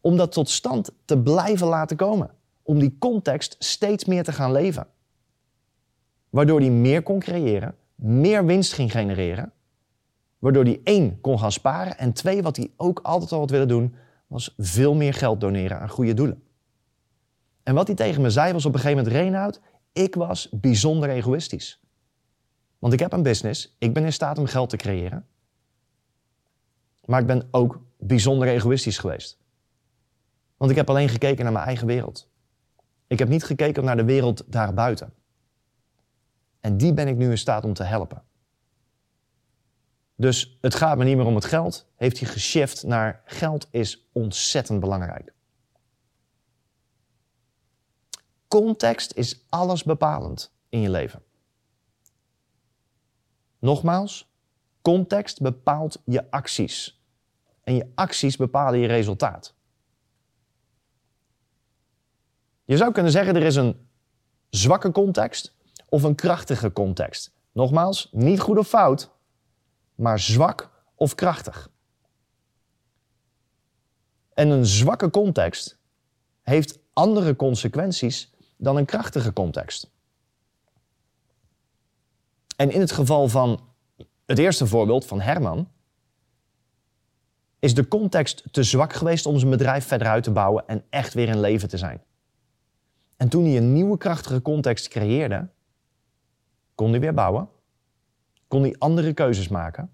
om 0.01 0.17
dat 0.17 0.31
tot 0.31 0.49
stand 0.49 0.91
te 1.05 1.17
blijven 1.17 1.67
laten 1.67 1.97
komen. 1.97 2.31
Om 2.63 2.79
die 2.79 2.95
context 2.99 3.55
steeds 3.59 4.05
meer 4.05 4.23
te 4.23 4.31
gaan 4.31 4.51
leven. 4.51 4.87
Waardoor 6.29 6.59
hij 6.59 6.69
meer 6.69 7.03
kon 7.03 7.19
creëren, 7.19 7.75
meer 7.95 8.45
winst 8.45 8.73
ging 8.73 8.91
genereren. 8.91 9.51
Waardoor 10.39 10.63
hij 10.63 10.81
één 10.83 11.21
kon 11.21 11.39
gaan 11.39 11.51
sparen 11.51 11.97
en 11.97 12.13
twee, 12.13 12.41
wat 12.41 12.55
hij 12.55 12.71
ook 12.77 12.99
altijd 12.99 13.31
al 13.31 13.39
had 13.39 13.49
willen 13.49 13.67
doen, 13.67 13.95
was 14.27 14.53
veel 14.57 14.93
meer 14.93 15.13
geld 15.13 15.41
doneren 15.41 15.79
aan 15.79 15.89
goede 15.89 16.13
doelen. 16.13 16.43
En 17.63 17.75
wat 17.75 17.87
hij 17.87 17.95
tegen 17.95 18.21
me 18.21 18.29
zei 18.29 18.53
was 18.53 18.65
op 18.65 18.73
een 18.73 18.79
gegeven 18.79 19.03
moment, 19.03 19.15
Reinoud, 19.21 19.59
ik 19.95 20.15
was 20.15 20.49
bijzonder 20.51 21.09
egoïstisch. 21.09 21.79
Want 22.79 22.93
ik 22.93 22.99
heb 22.99 23.13
een 23.13 23.23
business, 23.23 23.75
ik 23.77 23.93
ben 23.93 24.03
in 24.03 24.13
staat 24.13 24.37
om 24.37 24.45
geld 24.45 24.69
te 24.69 24.77
creëren. 24.77 25.27
Maar 27.05 27.21
ik 27.21 27.27
ben 27.27 27.47
ook 27.51 27.81
bijzonder 27.99 28.47
egoïstisch 28.47 28.97
geweest. 28.97 29.37
Want 30.57 30.71
ik 30.71 30.77
heb 30.77 30.89
alleen 30.89 31.09
gekeken 31.09 31.43
naar 31.43 31.53
mijn 31.53 31.65
eigen 31.65 31.87
wereld. 31.87 32.29
Ik 33.07 33.19
heb 33.19 33.27
niet 33.27 33.43
gekeken 33.43 33.83
naar 33.83 33.97
de 33.97 34.03
wereld 34.03 34.43
daarbuiten. 34.47 35.13
En 36.59 36.77
die 36.77 36.93
ben 36.93 37.07
ik 37.07 37.15
nu 37.15 37.29
in 37.29 37.37
staat 37.37 37.63
om 37.63 37.73
te 37.73 37.83
helpen. 37.83 38.23
Dus 40.15 40.57
het 40.61 40.75
gaat 40.75 40.97
me 40.97 41.03
niet 41.03 41.17
meer 41.17 41.25
om 41.25 41.35
het 41.35 41.45
geld. 41.45 41.87
Heeft 41.95 42.19
hij 42.19 42.29
geshift 42.29 42.83
naar 42.83 43.21
geld 43.25 43.67
is 43.71 44.09
ontzettend 44.11 44.79
belangrijk. 44.79 45.34
Context 48.55 49.13
is 49.15 49.45
alles 49.49 49.83
bepalend 49.83 50.51
in 50.69 50.79
je 50.79 50.89
leven. 50.89 51.23
Nogmaals, 53.59 54.31
context 54.81 55.41
bepaalt 55.41 56.01
je 56.05 56.31
acties. 56.31 57.03
En 57.63 57.75
je 57.75 57.91
acties 57.95 58.35
bepalen 58.35 58.79
je 58.79 58.87
resultaat. 58.87 59.55
Je 62.65 62.77
zou 62.77 62.91
kunnen 62.91 63.11
zeggen, 63.11 63.35
er 63.35 63.43
is 63.43 63.55
een 63.55 63.87
zwakke 64.49 64.91
context 64.91 65.55
of 65.89 66.03
een 66.03 66.15
krachtige 66.15 66.73
context. 66.73 67.33
Nogmaals, 67.51 68.09
niet 68.11 68.39
goed 68.39 68.57
of 68.57 68.67
fout, 68.67 69.11
maar 69.95 70.19
zwak 70.19 70.71
of 70.95 71.15
krachtig. 71.15 71.69
En 74.33 74.49
een 74.49 74.65
zwakke 74.65 75.09
context 75.09 75.79
heeft 76.41 76.79
andere 76.93 77.35
consequenties 77.35 78.33
dan 78.57 78.77
een 78.77 78.85
krachtige 78.85 79.33
context. 79.33 79.91
En 82.55 82.71
in 82.71 82.79
het 82.79 82.91
geval 82.91 83.27
van 83.27 83.59
het 84.25 84.37
eerste 84.37 84.67
voorbeeld 84.67 85.05
van 85.05 85.21
Herman, 85.21 85.69
is 87.59 87.73
de 87.73 87.87
context 87.87 88.43
te 88.51 88.63
zwak 88.63 88.93
geweest 88.93 89.25
om 89.25 89.37
zijn 89.37 89.51
bedrijf 89.51 89.85
verder 89.85 90.07
uit 90.07 90.23
te 90.23 90.31
bouwen 90.31 90.67
en 90.67 90.83
echt 90.89 91.13
weer 91.13 91.27
in 91.27 91.39
leven 91.39 91.69
te 91.69 91.77
zijn. 91.77 92.01
En 93.17 93.29
toen 93.29 93.43
hij 93.43 93.57
een 93.57 93.73
nieuwe 93.73 93.97
krachtige 93.97 94.41
context 94.41 94.87
creëerde, 94.87 95.47
kon 96.75 96.89
hij 96.89 96.99
weer 96.99 97.13
bouwen, 97.13 97.49
kon 98.47 98.61
hij 98.61 98.75
andere 98.77 99.13
keuzes 99.13 99.47
maken. 99.47 99.93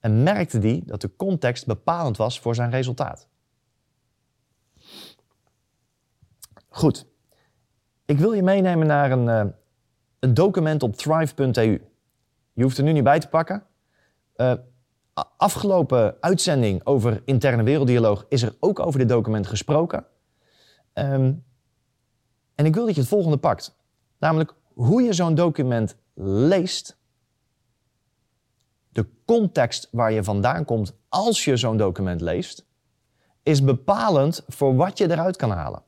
En 0.00 0.22
merkte 0.22 0.58
hij 0.58 0.82
dat 0.84 1.00
de 1.00 1.16
context 1.16 1.66
bepalend 1.66 2.16
was 2.16 2.40
voor 2.40 2.54
zijn 2.54 2.70
resultaat. 2.70 3.28
Goed, 6.72 7.06
ik 8.04 8.18
wil 8.18 8.32
je 8.32 8.42
meenemen 8.42 8.86
naar 8.86 9.10
een, 9.10 9.26
uh, 9.26 9.52
een 10.18 10.34
document 10.34 10.82
op 10.82 10.96
thrive.eu. 10.96 11.80
Je 12.52 12.62
hoeft 12.62 12.78
er 12.78 12.84
nu 12.84 12.92
niet 12.92 13.04
bij 13.04 13.18
te 13.18 13.28
pakken. 13.28 13.62
Uh, 14.36 14.52
afgelopen 15.36 16.16
uitzending 16.20 16.84
over 16.84 17.22
interne 17.24 17.62
werelddialoog 17.62 18.26
is 18.28 18.42
er 18.42 18.56
ook 18.60 18.78
over 18.78 18.98
dit 18.98 19.08
document 19.08 19.46
gesproken. 19.46 20.06
Um, 20.94 21.44
en 22.54 22.66
ik 22.66 22.74
wil 22.74 22.84
dat 22.86 22.94
je 22.94 23.00
het 23.00 23.10
volgende 23.10 23.38
pakt. 23.38 23.76
Namelijk 24.18 24.54
hoe 24.74 25.02
je 25.02 25.12
zo'n 25.12 25.34
document 25.34 25.96
leest. 26.14 26.98
De 28.88 29.06
context 29.24 29.88
waar 29.92 30.12
je 30.12 30.24
vandaan 30.24 30.64
komt 30.64 30.96
als 31.08 31.44
je 31.44 31.56
zo'n 31.56 31.76
document 31.76 32.20
leest, 32.20 32.66
is 33.42 33.64
bepalend 33.64 34.44
voor 34.48 34.74
wat 34.74 34.98
je 34.98 35.10
eruit 35.10 35.36
kan 35.36 35.50
halen. 35.50 35.82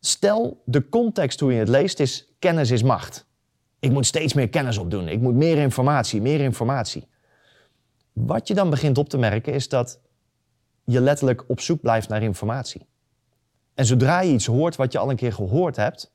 Stel, 0.00 0.62
de 0.64 0.88
context 0.88 1.40
hoe 1.40 1.52
je 1.52 1.58
het 1.58 1.68
leest 1.68 2.00
is 2.00 2.34
kennis 2.38 2.70
is 2.70 2.82
macht. 2.82 3.26
Ik 3.78 3.90
moet 3.90 4.06
steeds 4.06 4.34
meer 4.34 4.48
kennis 4.48 4.78
opdoen. 4.78 5.08
Ik 5.08 5.20
moet 5.20 5.34
meer 5.34 5.56
informatie, 5.56 6.20
meer 6.20 6.40
informatie. 6.40 7.08
Wat 8.12 8.48
je 8.48 8.54
dan 8.54 8.70
begint 8.70 8.98
op 8.98 9.08
te 9.08 9.18
merken 9.18 9.52
is 9.52 9.68
dat 9.68 10.00
je 10.84 11.00
letterlijk 11.00 11.44
op 11.48 11.60
zoek 11.60 11.80
blijft 11.80 12.08
naar 12.08 12.22
informatie. 12.22 12.86
En 13.74 13.86
zodra 13.86 14.20
je 14.20 14.32
iets 14.32 14.46
hoort 14.46 14.76
wat 14.76 14.92
je 14.92 14.98
al 14.98 15.10
een 15.10 15.16
keer 15.16 15.32
gehoord 15.32 15.76
hebt, 15.76 16.12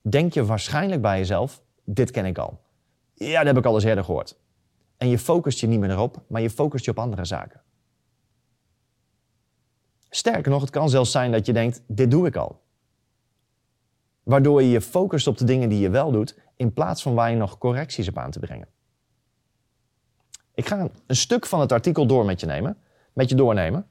denk 0.00 0.32
je 0.32 0.44
waarschijnlijk 0.44 1.02
bij 1.02 1.18
jezelf: 1.18 1.62
dit 1.84 2.10
ken 2.10 2.24
ik 2.24 2.38
al. 2.38 2.60
Ja, 3.14 3.38
dat 3.38 3.46
heb 3.46 3.56
ik 3.56 3.64
al 3.64 3.74
eens 3.74 3.84
eerder 3.84 4.04
gehoord. 4.04 4.38
En 4.96 5.08
je 5.08 5.18
focust 5.18 5.60
je 5.60 5.66
niet 5.66 5.80
meer 5.80 5.90
erop, 5.90 6.22
maar 6.28 6.42
je 6.42 6.50
focust 6.50 6.84
je 6.84 6.90
op 6.90 6.98
andere 6.98 7.24
zaken. 7.24 7.60
Sterker 10.16 10.50
nog, 10.50 10.60
het 10.60 10.70
kan 10.70 10.88
zelfs 10.88 11.10
zijn 11.10 11.32
dat 11.32 11.46
je 11.46 11.52
denkt: 11.52 11.82
dit 11.86 12.10
doe 12.10 12.26
ik 12.26 12.36
al. 12.36 12.60
Waardoor 14.22 14.62
je 14.62 14.70
je 14.70 14.80
focust 14.80 15.26
op 15.26 15.38
de 15.38 15.44
dingen 15.44 15.68
die 15.68 15.78
je 15.78 15.90
wel 15.90 16.10
doet, 16.10 16.38
in 16.56 16.72
plaats 16.72 17.02
van 17.02 17.14
waar 17.14 17.30
je 17.30 17.36
nog 17.36 17.58
correcties 17.58 18.08
op 18.08 18.18
aan 18.18 18.30
te 18.30 18.38
brengen. 18.38 18.68
Ik 20.54 20.68
ga 20.68 20.88
een 21.06 21.16
stuk 21.16 21.46
van 21.46 21.60
het 21.60 21.72
artikel 21.72 22.06
door 22.06 22.24
met 22.24 22.40
je 22.40 22.46
nemen, 22.46 22.78
met 23.12 23.28
je 23.28 23.34
doornemen. 23.34 23.86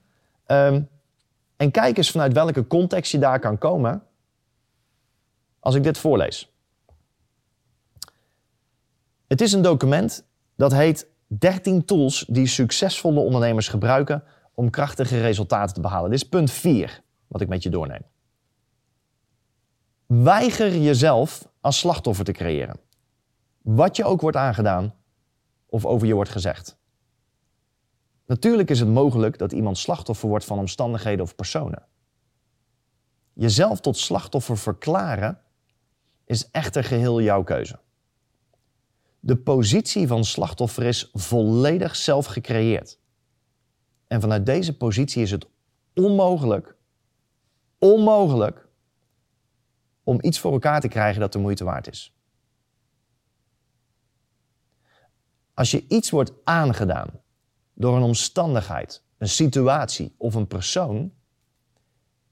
Ehm, 0.46 0.82
en 1.56 1.72
kijk 1.72 1.98
eens 1.98 2.12
vanuit 2.12 2.34
welke 2.34 2.68
context 2.68 3.12
je 3.12 3.20
daar 3.20 3.40
kan 3.40 3.58
komen 3.58 4.04
als 5.60 5.76
ik 5.76 5.84
dit 5.84 5.98
voorlees. 5.98 6.54
Het 9.28 9.42
is 9.42 9.54
een 9.54 9.62
document 9.62 10.26
dat 10.56 10.72
heet 10.72 11.08
13 11.28 11.86
tools 11.86 12.26
die 12.28 12.48
succesvolle 12.48 13.20
ondernemers 13.20 13.68
gebruiken 13.68 14.24
om 14.56 14.70
krachtige 14.70 15.22
resultaten 15.22 15.76
te 15.76 15.82
behalen. 15.82 16.10
Dit 16.10 16.22
is 16.22 16.30
punt 16.30 16.52
4 16.52 17.04
wat 17.28 17.42
ik 17.42 17.48
met 17.48 17.64
je 17.64 17.70
doorneem. 17.70 18.02
Weiger 20.06 20.78
jezelf 20.78 21.48
als 21.62 21.80
slachtoffer 21.80 22.26
te 22.26 22.32
creëren. 22.32 22.80
Wat 23.62 23.96
je 23.96 24.04
ook 24.04 24.22
wordt 24.22 24.38
aangedaan 24.38 24.94
of 25.66 25.86
over 25.86 26.08
je 26.08 26.14
wordt 26.14 26.30
gezegd. 26.30 26.78
Natuurlijk 28.26 28.70
is 28.70 28.80
het 28.80 28.90
mogelijk 28.90 29.38
dat 29.38 29.52
iemand 29.52 29.78
slachtoffer 29.78 30.30
wordt 30.30 30.46
van 30.46 30.60
omstandigheden 30.60 31.26
of 31.26 31.36
personen. 31.36 31.86
Jezelf 33.34 33.80
tot 33.80 33.98
slachtoffer 33.98 34.58
verklaren 34.58 35.40
is 36.26 36.52
echter 36.52 36.84
geheel 36.84 37.22
jouw 37.22 37.44
keuze. 37.44 37.80
De 39.20 39.36
positie 39.36 40.08
van 40.08 40.24
slachtoffer 40.24 40.84
is 40.84 41.10
volledig 41.14 41.96
zelf 41.96 42.26
gecreëerd. 42.26 43.00
En 44.08 44.22
vanuit 44.22 44.46
deze 44.46 44.78
positie 44.78 45.22
is 45.22 45.32
het 45.32 45.48
onmogelijk, 45.94 46.76
onmogelijk, 47.78 48.68
om 50.04 50.18
iets 50.22 50.40
voor 50.40 50.52
elkaar 50.52 50.82
te 50.82 50.88
krijgen 50.88 51.22
dat 51.22 51.34
de 51.34 51.40
moeite 51.40 51.64
waard 51.64 51.88
is. 51.88 52.14
Als 55.54 55.72
je 55.72 55.86
iets 55.88 56.10
wordt 56.10 56.32
aangedaan 56.44 57.10
door 57.74 57.96
een 57.96 58.04
omstandigheid, 58.04 59.04
een 59.18 59.30
situatie 59.30 60.16
of 60.18 60.34
een 60.34 60.48
persoon, 60.48 61.14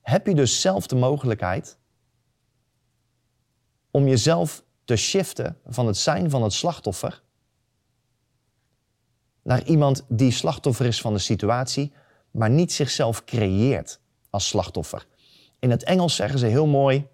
heb 0.01 0.27
je 0.27 0.35
dus 0.35 0.61
zelf 0.61 0.87
de 0.87 0.95
mogelijkheid 0.95 1.77
om 3.91 4.07
jezelf 4.07 4.63
te 4.83 4.95
shiften 4.95 5.59
van 5.65 5.87
het 5.87 5.97
zijn 5.97 6.29
van 6.29 6.43
het 6.43 6.53
slachtoffer 6.53 7.22
naar 9.43 9.63
iemand 9.63 10.05
die 10.07 10.31
slachtoffer 10.31 10.85
is 10.85 11.01
van 11.01 11.13
de 11.13 11.19
situatie, 11.19 11.93
maar 12.31 12.49
niet 12.49 12.71
zichzelf 12.71 13.23
creëert 13.23 13.99
als 14.29 14.47
slachtoffer. 14.47 15.07
In 15.59 15.71
het 15.71 15.83
Engels 15.83 16.15
zeggen 16.15 16.39
ze 16.39 16.45
heel 16.45 16.67
mooi: 16.67 17.07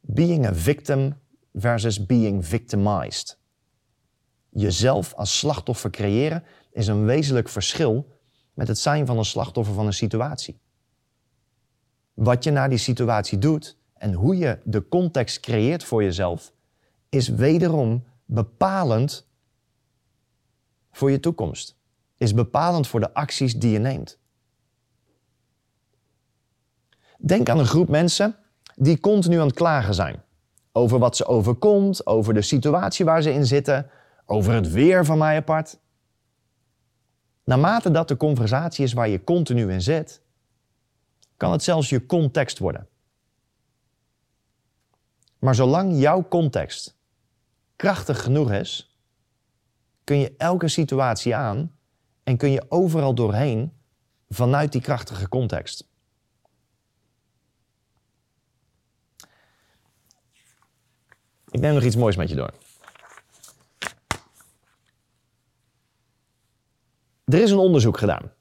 being 0.00 0.46
a 0.46 0.54
victim 0.54 1.14
versus 1.52 2.06
being 2.06 2.46
victimized. 2.46 3.38
Jezelf 4.48 5.14
als 5.14 5.38
slachtoffer 5.38 5.90
creëren 5.90 6.44
is 6.70 6.86
een 6.86 7.04
wezenlijk 7.04 7.48
verschil 7.48 8.06
met 8.54 8.68
het 8.68 8.78
zijn 8.78 9.06
van 9.06 9.18
een 9.18 9.24
slachtoffer 9.24 9.74
van 9.74 9.86
een 9.86 9.92
situatie. 9.92 10.60
Wat 12.14 12.44
je 12.44 12.50
naar 12.50 12.68
die 12.68 12.78
situatie 12.78 13.38
doet 13.38 13.76
en 13.94 14.12
hoe 14.12 14.36
je 14.36 14.58
de 14.64 14.88
context 14.88 15.40
creëert 15.40 15.84
voor 15.84 16.02
jezelf, 16.02 16.52
is 17.08 17.28
wederom 17.28 18.04
bepalend 18.24 19.26
voor 20.92 21.10
je 21.10 21.20
toekomst. 21.20 21.76
Is 22.16 22.34
bepalend 22.34 22.86
voor 22.86 23.00
de 23.00 23.14
acties 23.14 23.58
die 23.58 23.70
je 23.70 23.78
neemt. 23.78 24.18
Denk 27.18 27.48
aan 27.48 27.58
een 27.58 27.66
groep 27.66 27.88
mensen 27.88 28.36
die 28.76 29.00
continu 29.00 29.38
aan 29.38 29.46
het 29.46 29.56
klagen 29.56 29.94
zijn. 29.94 30.22
over 30.74 30.98
wat 30.98 31.16
ze 31.16 31.26
overkomt, 31.26 32.06
over 32.06 32.34
de 32.34 32.42
situatie 32.42 33.04
waar 33.04 33.22
ze 33.22 33.32
in 33.32 33.46
zitten, 33.46 33.90
over 34.26 34.54
het 34.54 34.70
weer 34.70 35.04
van 35.04 35.18
mij 35.18 35.36
apart. 35.36 35.78
Naarmate 37.44 37.90
dat 37.90 38.08
de 38.08 38.16
conversatie 38.16 38.84
is 38.84 38.92
waar 38.92 39.08
je 39.08 39.24
continu 39.24 39.72
in 39.72 39.82
zit, 39.82 40.22
kan 41.36 41.52
het 41.52 41.62
zelfs 41.62 41.88
je 41.88 42.06
context 42.06 42.58
worden. 42.58 42.88
Maar 45.38 45.54
zolang 45.54 46.00
jouw 46.00 46.28
context 46.28 46.96
krachtig 47.76 48.22
genoeg 48.22 48.52
is, 48.52 48.91
kun 50.12 50.20
je 50.20 50.34
elke 50.36 50.68
situatie 50.68 51.36
aan 51.36 51.76
en 52.22 52.36
kun 52.36 52.50
je 52.50 52.64
overal 52.68 53.14
doorheen 53.14 53.72
vanuit 54.28 54.72
die 54.72 54.80
krachtige 54.80 55.28
context. 55.28 55.88
Ik 61.50 61.60
neem 61.60 61.74
nog 61.74 61.82
iets 61.82 61.96
moois 61.96 62.16
met 62.16 62.28
je 62.28 62.34
door. 62.34 62.52
Er 67.24 67.42
is 67.42 67.50
een 67.50 67.58
onderzoek 67.58 67.98
gedaan. 67.98 68.32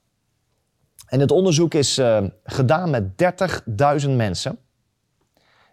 En 1.06 1.20
het 1.20 1.32
onderzoek 1.32 1.74
is 1.74 1.98
uh, 1.98 2.26
gedaan 2.44 2.90
met 2.90 3.04
30.000 4.04 4.10
mensen. 4.10 4.60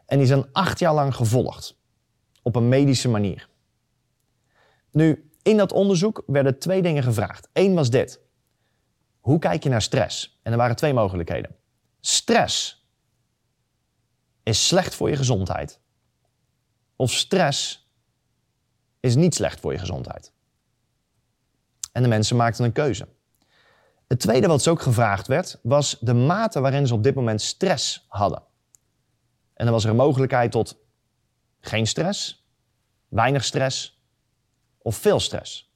En 0.06 0.18
die 0.18 0.26
zijn 0.26 0.52
acht 0.52 0.78
jaar 0.78 0.94
lang 0.94 1.14
gevolgd. 1.14 1.76
Op 2.42 2.56
een 2.56 2.68
medische 2.68 3.08
manier. 3.08 3.48
Nu, 4.90 5.27
in 5.48 5.56
dat 5.56 5.72
onderzoek 5.72 6.22
werden 6.26 6.58
twee 6.58 6.82
dingen 6.82 7.02
gevraagd. 7.02 7.48
Eén 7.52 7.74
was 7.74 7.90
dit. 7.90 8.20
Hoe 9.20 9.38
kijk 9.38 9.62
je 9.62 9.68
naar 9.68 9.82
stress? 9.82 10.38
En 10.42 10.52
er 10.52 10.58
waren 10.58 10.76
twee 10.76 10.94
mogelijkheden. 10.94 11.56
Stress 12.00 12.86
is 14.42 14.66
slecht 14.66 14.94
voor 14.94 15.10
je 15.10 15.16
gezondheid. 15.16 15.80
Of 16.96 17.10
stress 17.10 17.90
is 19.00 19.14
niet 19.14 19.34
slecht 19.34 19.60
voor 19.60 19.72
je 19.72 19.78
gezondheid. 19.78 20.32
En 21.92 22.02
de 22.02 22.08
mensen 22.08 22.36
maakten 22.36 22.64
een 22.64 22.72
keuze. 22.72 23.08
Het 24.06 24.20
tweede 24.20 24.46
wat 24.46 24.62
ze 24.62 24.70
ook 24.70 24.82
gevraagd 24.82 25.26
werd, 25.26 25.58
was 25.62 25.96
de 26.00 26.14
mate 26.14 26.60
waarin 26.60 26.86
ze 26.86 26.94
op 26.94 27.02
dit 27.02 27.14
moment 27.14 27.42
stress 27.42 28.04
hadden. 28.08 28.42
En 29.54 29.64
dan 29.64 29.74
was 29.74 29.84
er 29.84 29.90
een 29.90 29.96
mogelijkheid 29.96 30.50
tot 30.50 30.78
geen 31.60 31.86
stress, 31.86 32.46
weinig 33.08 33.44
stress 33.44 33.97
of 34.88 34.96
veel 34.96 35.20
stress. 35.20 35.70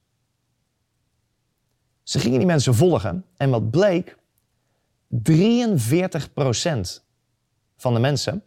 Ze 2.03 2.19
gingen 2.19 2.39
die 2.39 2.47
mensen 2.47 2.75
volgen 2.75 3.25
en 3.37 3.51
wat 3.51 3.71
bleek, 3.71 4.17
43% 5.09 5.21
van 7.77 7.95
de 7.95 8.01
mensen 8.01 8.45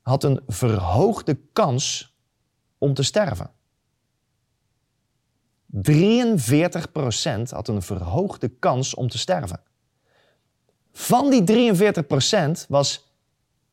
had 0.00 0.24
een 0.24 0.40
verhoogde 0.46 1.38
kans 1.52 2.14
om 2.78 2.94
te 2.94 3.02
sterven. 3.02 3.50
43% 5.70 5.88
had 7.48 7.68
een 7.68 7.82
verhoogde 7.82 8.48
kans 8.48 8.94
om 8.94 9.08
te 9.08 9.18
sterven. 9.18 9.62
Van 10.92 11.30
die 11.30 11.72
43% 12.64 12.66
was 12.68 13.14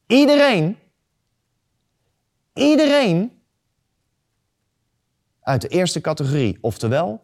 iedereen, 0.08 0.78
iedereen 2.54 3.37
uit 5.48 5.62
de 5.62 5.68
eerste 5.68 6.02
categorie. 6.02 6.58
Oftewel, 6.62 7.24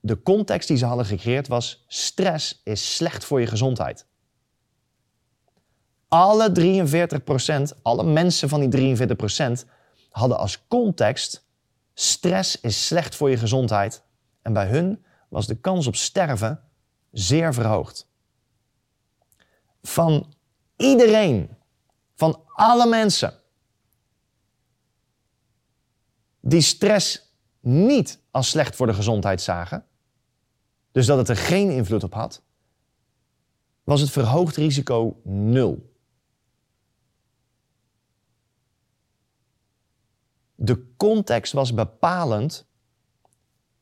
de 0.00 0.22
context 0.22 0.68
die 0.68 0.76
ze 0.76 0.86
hadden 0.86 1.06
gecreëerd 1.06 1.48
was: 1.48 1.84
stress 1.86 2.60
is 2.64 2.96
slecht 2.96 3.24
voor 3.24 3.40
je 3.40 3.46
gezondheid. 3.46 4.06
Alle 6.08 6.52
43%, 7.76 7.82
alle 7.82 8.04
mensen 8.04 8.48
van 8.48 8.70
die 8.70 8.96
43% 8.96 9.68
hadden 10.10 10.38
als 10.38 10.66
context 10.68 11.46
stress 11.94 12.60
is 12.60 12.86
slecht 12.86 13.14
voor 13.14 13.30
je 13.30 13.36
gezondheid. 13.36 14.02
En 14.42 14.52
bij 14.52 14.66
hun 14.66 15.04
was 15.28 15.46
de 15.46 15.60
kans 15.60 15.86
op 15.86 15.96
sterven 15.96 16.60
zeer 17.12 17.54
verhoogd. 17.54 18.10
Van 19.82 20.34
iedereen, 20.76 21.56
van 22.14 22.42
alle 22.46 22.86
mensen 22.86 23.34
die 26.40 26.60
stress 26.60 27.27
niet 27.60 28.20
als 28.30 28.48
slecht 28.48 28.76
voor 28.76 28.86
de 28.86 28.94
gezondheid 28.94 29.40
zagen, 29.40 29.86
dus 30.92 31.06
dat 31.06 31.18
het 31.18 31.28
er 31.28 31.36
geen 31.36 31.70
invloed 31.70 32.04
op 32.04 32.14
had, 32.14 32.42
was 33.84 34.00
het 34.00 34.10
verhoogd 34.10 34.56
risico 34.56 35.20
nul. 35.24 35.96
De 40.54 40.94
context 40.96 41.52
was 41.52 41.74
bepalend, 41.74 42.66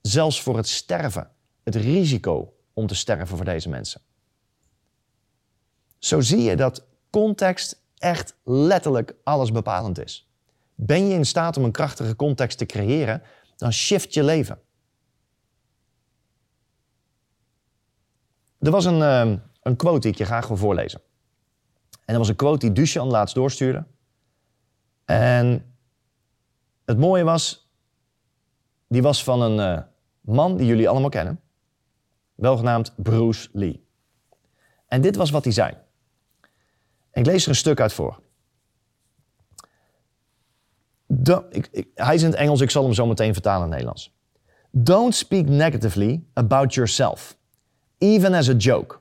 zelfs 0.01 0.43
voor 0.43 0.57
het 0.57 0.69
sterven, 0.69 1.31
het 1.63 1.75
risico 1.75 2.55
om 2.73 2.87
te 2.87 2.95
sterven 2.95 3.37
voor 3.37 3.45
deze 3.45 3.69
mensen. 3.69 4.01
Zo 5.99 6.21
zie 6.21 6.43
je 6.43 6.57
dat 6.57 6.87
context 7.11 7.83
echt 7.99 8.37
letterlijk 8.45 9.15
alles 9.23 9.53
bepalend 9.53 10.05
is. 10.05 10.31
Ben 10.75 11.09
je 11.09 11.15
in 11.15 11.27
staat 11.27 11.57
om 11.57 11.65
een 11.65 11.73
krachtige 11.73 12.17
context 12.17 12.59
te 12.59 12.67
creëren, 12.67 13.23
dan 13.57 13.73
shift 13.73 14.15
je 14.15 14.25
leven. 14.25 14.61
Er 18.59 18.71
was 18.71 18.85
een, 18.85 18.99
uh, 18.99 19.39
een 19.63 19.77
quote 19.77 20.01
die 20.01 20.11
ik 20.11 20.19
je 20.19 20.25
graag 20.25 20.49
wil 20.49 20.57
voorlezen. 20.57 21.01
En 21.91 22.15
dat 22.15 22.17
was 22.17 22.29
een 22.29 22.37
quote 22.37 22.59
die 22.59 22.73
Duchan 22.73 23.09
laatst 23.09 23.35
doorstuurde. 23.35 23.87
En 25.05 25.75
het 26.85 26.99
mooie 26.99 27.25
was, 27.25 27.71
die 28.89 29.03
was 29.03 29.25
van 29.25 29.43
een 29.43 29.77
uh, 29.77 29.83
man 30.21 30.57
die 30.57 30.67
jullie 30.67 30.89
allemaal 30.89 31.11
kennen, 31.11 31.41
welgenaamd 32.35 32.93
Bruce 32.97 33.49
Lee. 33.53 33.87
En 34.87 35.01
dit 35.01 35.17
was 35.17 35.31
wat 35.31 35.45
hij 35.45 35.53
zei. 35.53 35.77
ik 37.13 37.27
lees 37.27 37.43
er 37.43 37.49
een 37.49 37.55
stuk 37.55 37.81
uit 37.81 37.93
voor. 37.93 38.25
Ik, 41.51 41.69
ik, 41.71 41.89
hij 41.95 42.15
is 42.15 42.23
in 42.23 42.31
het 42.31 42.39
Engels, 42.39 42.61
ik 42.61 42.71
zal 42.71 42.85
hem 42.85 42.93
zo 42.93 43.07
meteen 43.07 43.33
vertalen 43.33 43.59
in 43.59 43.63
het 43.65 43.73
Nederlands. 43.73 44.15
Don't 44.71 45.15
speak 45.15 45.47
negatively 45.47 46.25
about 46.33 46.75
yourself, 46.75 47.37
even 47.99 48.35
as 48.35 48.49
a 48.49 48.53
joke. 48.53 48.99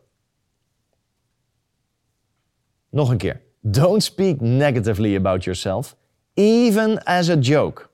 Nog 2.90 3.10
een 3.10 3.18
keer. 3.18 3.42
Don't 3.62 4.04
speak 4.04 4.40
negatively 4.40 5.16
about 5.16 5.44
yourself, 5.44 5.96
even 6.34 7.04
as 7.04 7.30
a 7.30 7.36
joke. 7.36 7.90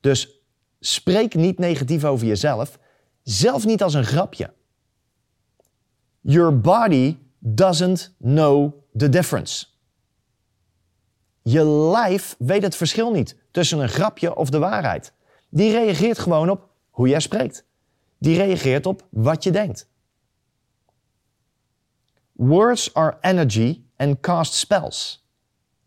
Dus 0.00 0.40
spreek 0.80 1.34
niet 1.34 1.58
negatief 1.58 2.04
over 2.04 2.26
jezelf, 2.26 2.78
zelf 3.22 3.64
niet 3.64 3.82
als 3.82 3.94
een 3.94 4.04
grapje. 4.04 4.52
Your 6.20 6.60
body 6.60 7.16
doesn't 7.38 8.14
know 8.18 8.72
the 8.96 9.08
difference. 9.08 9.66
Je 11.48 11.64
lijf 11.64 12.34
weet 12.38 12.62
het 12.62 12.76
verschil 12.76 13.10
niet 13.10 13.36
tussen 13.50 13.78
een 13.78 13.88
grapje 13.88 14.36
of 14.36 14.50
de 14.50 14.58
waarheid. 14.58 15.12
Die 15.48 15.70
reageert 15.70 16.18
gewoon 16.18 16.50
op 16.50 16.68
hoe 16.90 17.08
jij 17.08 17.20
spreekt. 17.20 17.64
Die 18.18 18.36
reageert 18.36 18.86
op 18.86 19.06
wat 19.10 19.44
je 19.44 19.50
denkt. 19.50 19.88
Words 22.32 22.94
are 22.94 23.16
energy 23.20 23.82
and 23.96 24.20
cast 24.20 24.54
spells. 24.54 25.26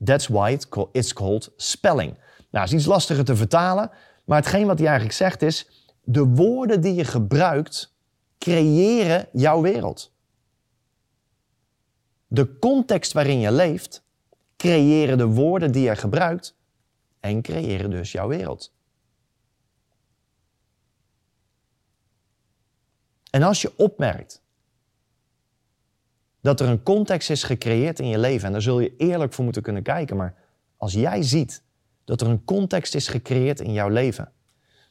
That's 0.04 0.28
why 0.28 0.58
it's 0.92 1.14
called 1.14 1.52
spelling. 1.56 2.18
Nou, 2.50 2.66
is 2.66 2.74
iets 2.74 2.86
lastiger 2.86 3.26
te 3.26 3.36
vertalen, 3.36 3.92
maar 4.26 4.38
hetgeen 4.38 4.68
wat 4.68 4.78
hij 4.78 4.88
eigenlijk 4.88 5.18
zegt 5.18 5.42
is: 5.42 5.88
de 6.04 6.26
woorden 6.26 6.82
die 6.82 6.94
je 6.94 7.06
gebruikt 7.06 7.94
creëren 8.38 9.28
jouw 9.32 9.62
wereld. 9.62 10.12
De 12.28 12.60
context 12.60 13.14
waarin 13.14 13.40
je 13.40 13.52
leeft 13.52 14.08
creëren 14.60 15.18
de 15.18 15.26
woorden 15.26 15.72
die 15.72 15.84
je 15.84 15.96
gebruikt 15.96 16.58
en 17.20 17.42
creëren 17.42 17.90
dus 17.90 18.12
jouw 18.12 18.28
wereld. 18.28 18.74
En 23.32 23.44
als 23.44 23.62
je 23.62 23.78
opmerkt 23.78 24.44
dat 26.42 26.60
er 26.60 26.68
een 26.68 26.84
context 26.84 27.30
is 27.30 27.44
gecreëerd 27.44 28.00
in 28.00 28.08
je 28.08 28.18
leven. 28.18 28.46
En 28.46 28.52
daar 28.52 28.62
zul 28.62 28.80
je 28.80 28.96
eerlijk 28.96 29.34
voor 29.34 29.44
moeten 29.44 29.62
kunnen 29.62 29.84
kijken. 29.84 30.18
Maar 30.18 30.36
als 30.78 30.94
jij 30.94 31.22
ziet 31.24 31.64
dat 32.04 32.22
er 32.22 32.28
een 32.28 32.44
context 32.44 32.96
is 32.96 33.08
gecreëerd 33.08 33.60
in 33.60 33.74
jouw 33.74 33.90
leven, 33.90 34.32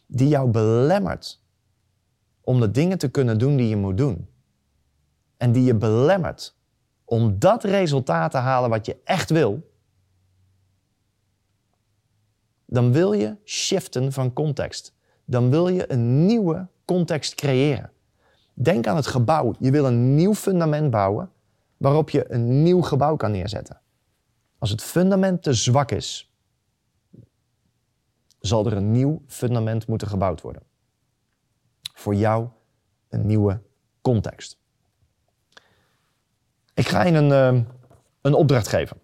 die 0.06 0.28
jou 0.28 0.50
belemmert 0.50 1.42
om 2.40 2.60
de 2.60 2.70
dingen 2.70 2.98
te 2.98 3.10
kunnen 3.10 3.38
doen 3.38 3.56
die 3.56 3.68
je 3.68 3.76
moet 3.76 3.96
doen. 3.96 4.28
En 5.36 5.52
die 5.52 5.64
je 5.64 5.74
belemmert 5.74 6.57
om 7.08 7.38
dat 7.38 7.64
resultaat 7.64 8.30
te 8.30 8.36
halen 8.36 8.70
wat 8.70 8.86
je 8.86 8.96
echt 9.04 9.30
wil. 9.30 9.70
Dan 12.64 12.92
wil 12.92 13.12
je 13.12 13.36
shiften 13.44 14.12
van 14.12 14.32
context. 14.32 14.94
Dan 15.24 15.50
wil 15.50 15.68
je 15.68 15.92
een 15.92 16.26
nieuwe 16.26 16.66
context 16.84 17.34
creëren. 17.34 17.92
Denk 18.54 18.86
aan 18.86 18.96
het 18.96 19.06
gebouw. 19.06 19.54
Je 19.58 19.70
wil 19.70 19.86
een 19.86 20.14
nieuw 20.14 20.34
fundament 20.34 20.90
bouwen 20.90 21.30
waarop 21.76 22.10
je 22.10 22.32
een 22.32 22.62
nieuw 22.62 22.82
gebouw 22.82 23.16
kan 23.16 23.30
neerzetten. 23.30 23.80
Als 24.58 24.70
het 24.70 24.82
fundament 24.82 25.42
te 25.42 25.52
zwak 25.52 25.90
is, 25.90 26.32
zal 28.40 28.66
er 28.66 28.72
een 28.72 28.90
nieuw 28.90 29.22
fundament 29.26 29.86
moeten 29.86 30.08
gebouwd 30.08 30.40
worden. 30.40 30.62
Voor 31.94 32.14
jou 32.14 32.48
een 33.08 33.26
nieuwe 33.26 33.60
context. 34.00 34.58
Ik 36.78 36.88
ga 36.88 37.04
je 37.04 37.12
een, 37.12 37.54
uh, 37.54 37.62
een 38.20 38.34
opdracht 38.34 38.68
geven. 38.68 38.96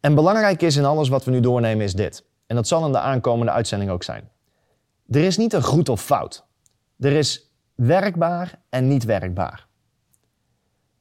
En 0.00 0.14
belangrijk 0.14 0.62
is 0.62 0.76
in 0.76 0.84
alles 0.84 1.08
wat 1.08 1.24
we 1.24 1.30
nu 1.30 1.40
doornemen 1.40 1.84
is 1.84 1.94
dit. 1.94 2.24
En 2.46 2.56
dat 2.56 2.68
zal 2.68 2.86
in 2.86 2.92
de 2.92 2.98
aankomende 2.98 3.52
uitzending 3.52 3.90
ook 3.90 4.02
zijn. 4.02 4.30
Er 5.08 5.24
is 5.24 5.36
niet 5.36 5.52
een 5.52 5.62
goed 5.62 5.88
of 5.88 6.02
fout. 6.02 6.44
Er 6.98 7.12
is 7.12 7.52
werkbaar 7.74 8.62
en 8.68 8.88
niet 8.88 9.04
werkbaar. 9.04 9.66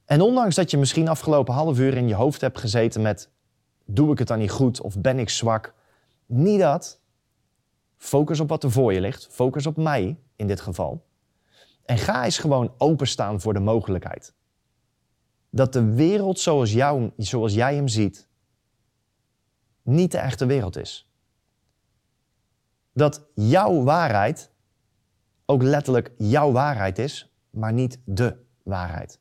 En 0.06 0.22
ondanks 0.22 0.56
dat 0.56 0.72
je 0.72 0.78
misschien 0.78 1.08
afgelopen 1.08 1.54
half 1.54 1.80
uur 1.80 1.98
in 1.98 2.08
je 2.08 2.16
hoofd 2.16 2.42
hebt 2.42 2.60
gezeten 2.60 3.02
met 3.02 3.30
doe 3.86 4.12
ik 4.12 4.20
het 4.20 4.28
dan 4.28 4.40
niet 4.40 4.52
goed 4.52 4.82
of 4.82 5.00
ben 5.02 5.20
ik 5.20 5.30
zwak, 5.30 5.74
niet 6.26 6.60
dat. 6.60 7.02
Focus 7.98 8.40
op 8.40 8.50
wat 8.50 8.64
er 8.64 8.72
voor 8.72 8.94
je 8.94 9.02
ligt. 9.02 9.28
Focus 9.32 9.66
op 9.66 9.78
mij 9.78 10.20
in 10.36 10.48
dit 10.48 10.62
geval. 10.62 11.10
En 11.92 11.98
ga 11.98 12.26
eens 12.26 12.38
gewoon 12.38 12.74
openstaan 12.78 13.42
voor 13.42 13.54
de 13.54 13.60
mogelijkheid. 13.60 14.34
Dat 15.50 15.74
de 15.74 15.84
wereld 15.84 16.40
zoals, 16.40 16.72
jou, 16.74 17.12
zoals 17.18 17.54
jij 17.54 17.76
hem 17.76 17.88
ziet, 17.88 18.28
niet 19.82 20.12
de 20.12 20.18
echte 20.18 20.46
wereld 20.46 20.78
is. 20.78 21.12
Dat 22.94 23.28
jouw 23.36 23.84
waarheid 23.84 24.52
ook 25.46 25.62
letterlijk 25.62 26.12
jouw 26.18 26.52
waarheid 26.52 27.00
is, 27.00 27.36
maar 27.50 27.74
niet 27.74 28.00
de 28.06 28.46
waarheid. 28.64 29.20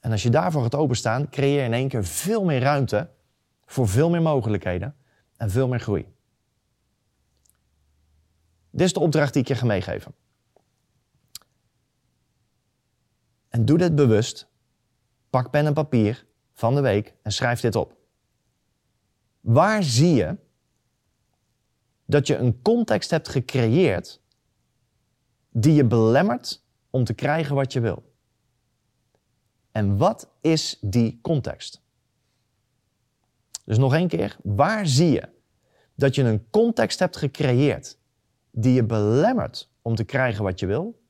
En 0.00 0.10
als 0.10 0.22
je 0.22 0.30
daarvoor 0.30 0.62
gaat 0.62 0.74
openstaan, 0.74 1.28
creëer 1.28 1.60
je 1.60 1.66
in 1.66 1.72
één 1.72 1.88
keer 1.88 2.04
veel 2.04 2.44
meer 2.44 2.60
ruimte 2.60 3.10
voor 3.64 3.88
veel 3.88 4.10
meer 4.10 4.22
mogelijkheden 4.22 4.96
en 5.36 5.50
veel 5.50 5.68
meer 5.68 5.80
groei. 5.80 6.14
Dit 8.70 8.86
is 8.86 8.92
de 8.92 9.00
opdracht 9.00 9.32
die 9.32 9.42
ik 9.42 9.48
je 9.48 9.54
ga 9.54 9.66
meegeven. 9.66 10.14
En 13.54 13.64
doe 13.64 13.78
dit 13.78 13.94
bewust. 13.94 14.48
Pak 15.30 15.50
pen 15.50 15.66
en 15.66 15.72
papier 15.72 16.26
van 16.52 16.74
de 16.74 16.80
week 16.80 17.14
en 17.22 17.32
schrijf 17.32 17.60
dit 17.60 17.76
op. 17.76 17.96
Waar 19.40 19.82
zie 19.82 20.14
je 20.14 20.36
dat 22.04 22.26
je 22.26 22.36
een 22.36 22.62
context 22.62 23.10
hebt 23.10 23.28
gecreëerd 23.28 24.20
die 25.50 25.74
je 25.74 25.84
belemmert 25.84 26.64
om 26.90 27.04
te 27.04 27.14
krijgen 27.14 27.54
wat 27.54 27.72
je 27.72 27.80
wil? 27.80 28.12
En 29.70 29.96
wat 29.96 30.30
is 30.40 30.78
die 30.80 31.18
context? 31.22 31.82
Dus 33.64 33.78
nog 33.78 33.94
één 33.94 34.08
keer, 34.08 34.36
waar 34.42 34.86
zie 34.86 35.10
je 35.10 35.28
dat 35.94 36.14
je 36.14 36.22
een 36.22 36.50
context 36.50 36.98
hebt 36.98 37.16
gecreëerd 37.16 37.98
die 38.50 38.72
je 38.74 38.84
belemmert 38.84 39.70
om 39.82 39.94
te 39.94 40.04
krijgen 40.04 40.44
wat 40.44 40.60
je 40.60 40.66
wil? 40.66 41.02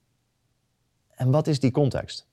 En 1.08 1.30
wat 1.30 1.46
is 1.46 1.60
die 1.60 1.70
context? 1.70 2.32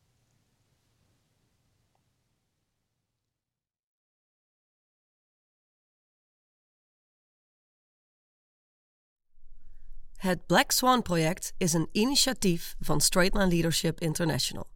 Het 10.21 10.45
Black 10.45 10.71
Swan 10.71 11.01
Project 11.01 11.53
is 11.57 11.73
een 11.73 11.89
initiatief 11.91 12.75
van 12.79 13.01
Straightline 13.01 13.47
Leadership 13.47 13.99
International. 13.99 14.67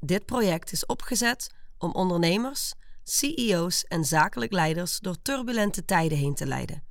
Dit 0.00 0.26
project 0.26 0.72
is 0.72 0.86
opgezet 0.86 1.50
om 1.78 1.92
ondernemers, 1.92 2.74
CEO's 3.04 3.84
en 3.84 4.04
zakelijk 4.04 4.52
leiders 4.52 4.98
door 4.98 5.22
turbulente 5.22 5.84
tijden 5.84 6.18
heen 6.18 6.34
te 6.34 6.46
leiden. 6.46 6.82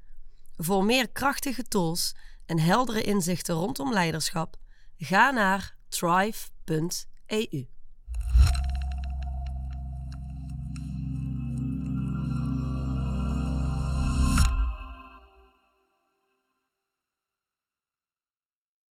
Voor 0.57 0.85
meer 0.85 1.09
krachtige 1.09 1.63
tools 1.63 2.15
en 2.45 2.59
heldere 2.59 3.01
inzichten 3.01 3.55
rondom 3.55 3.93
leiderschap, 3.93 4.55
ga 4.97 5.31
naar 5.31 5.75
thrive.eu. 5.89 7.67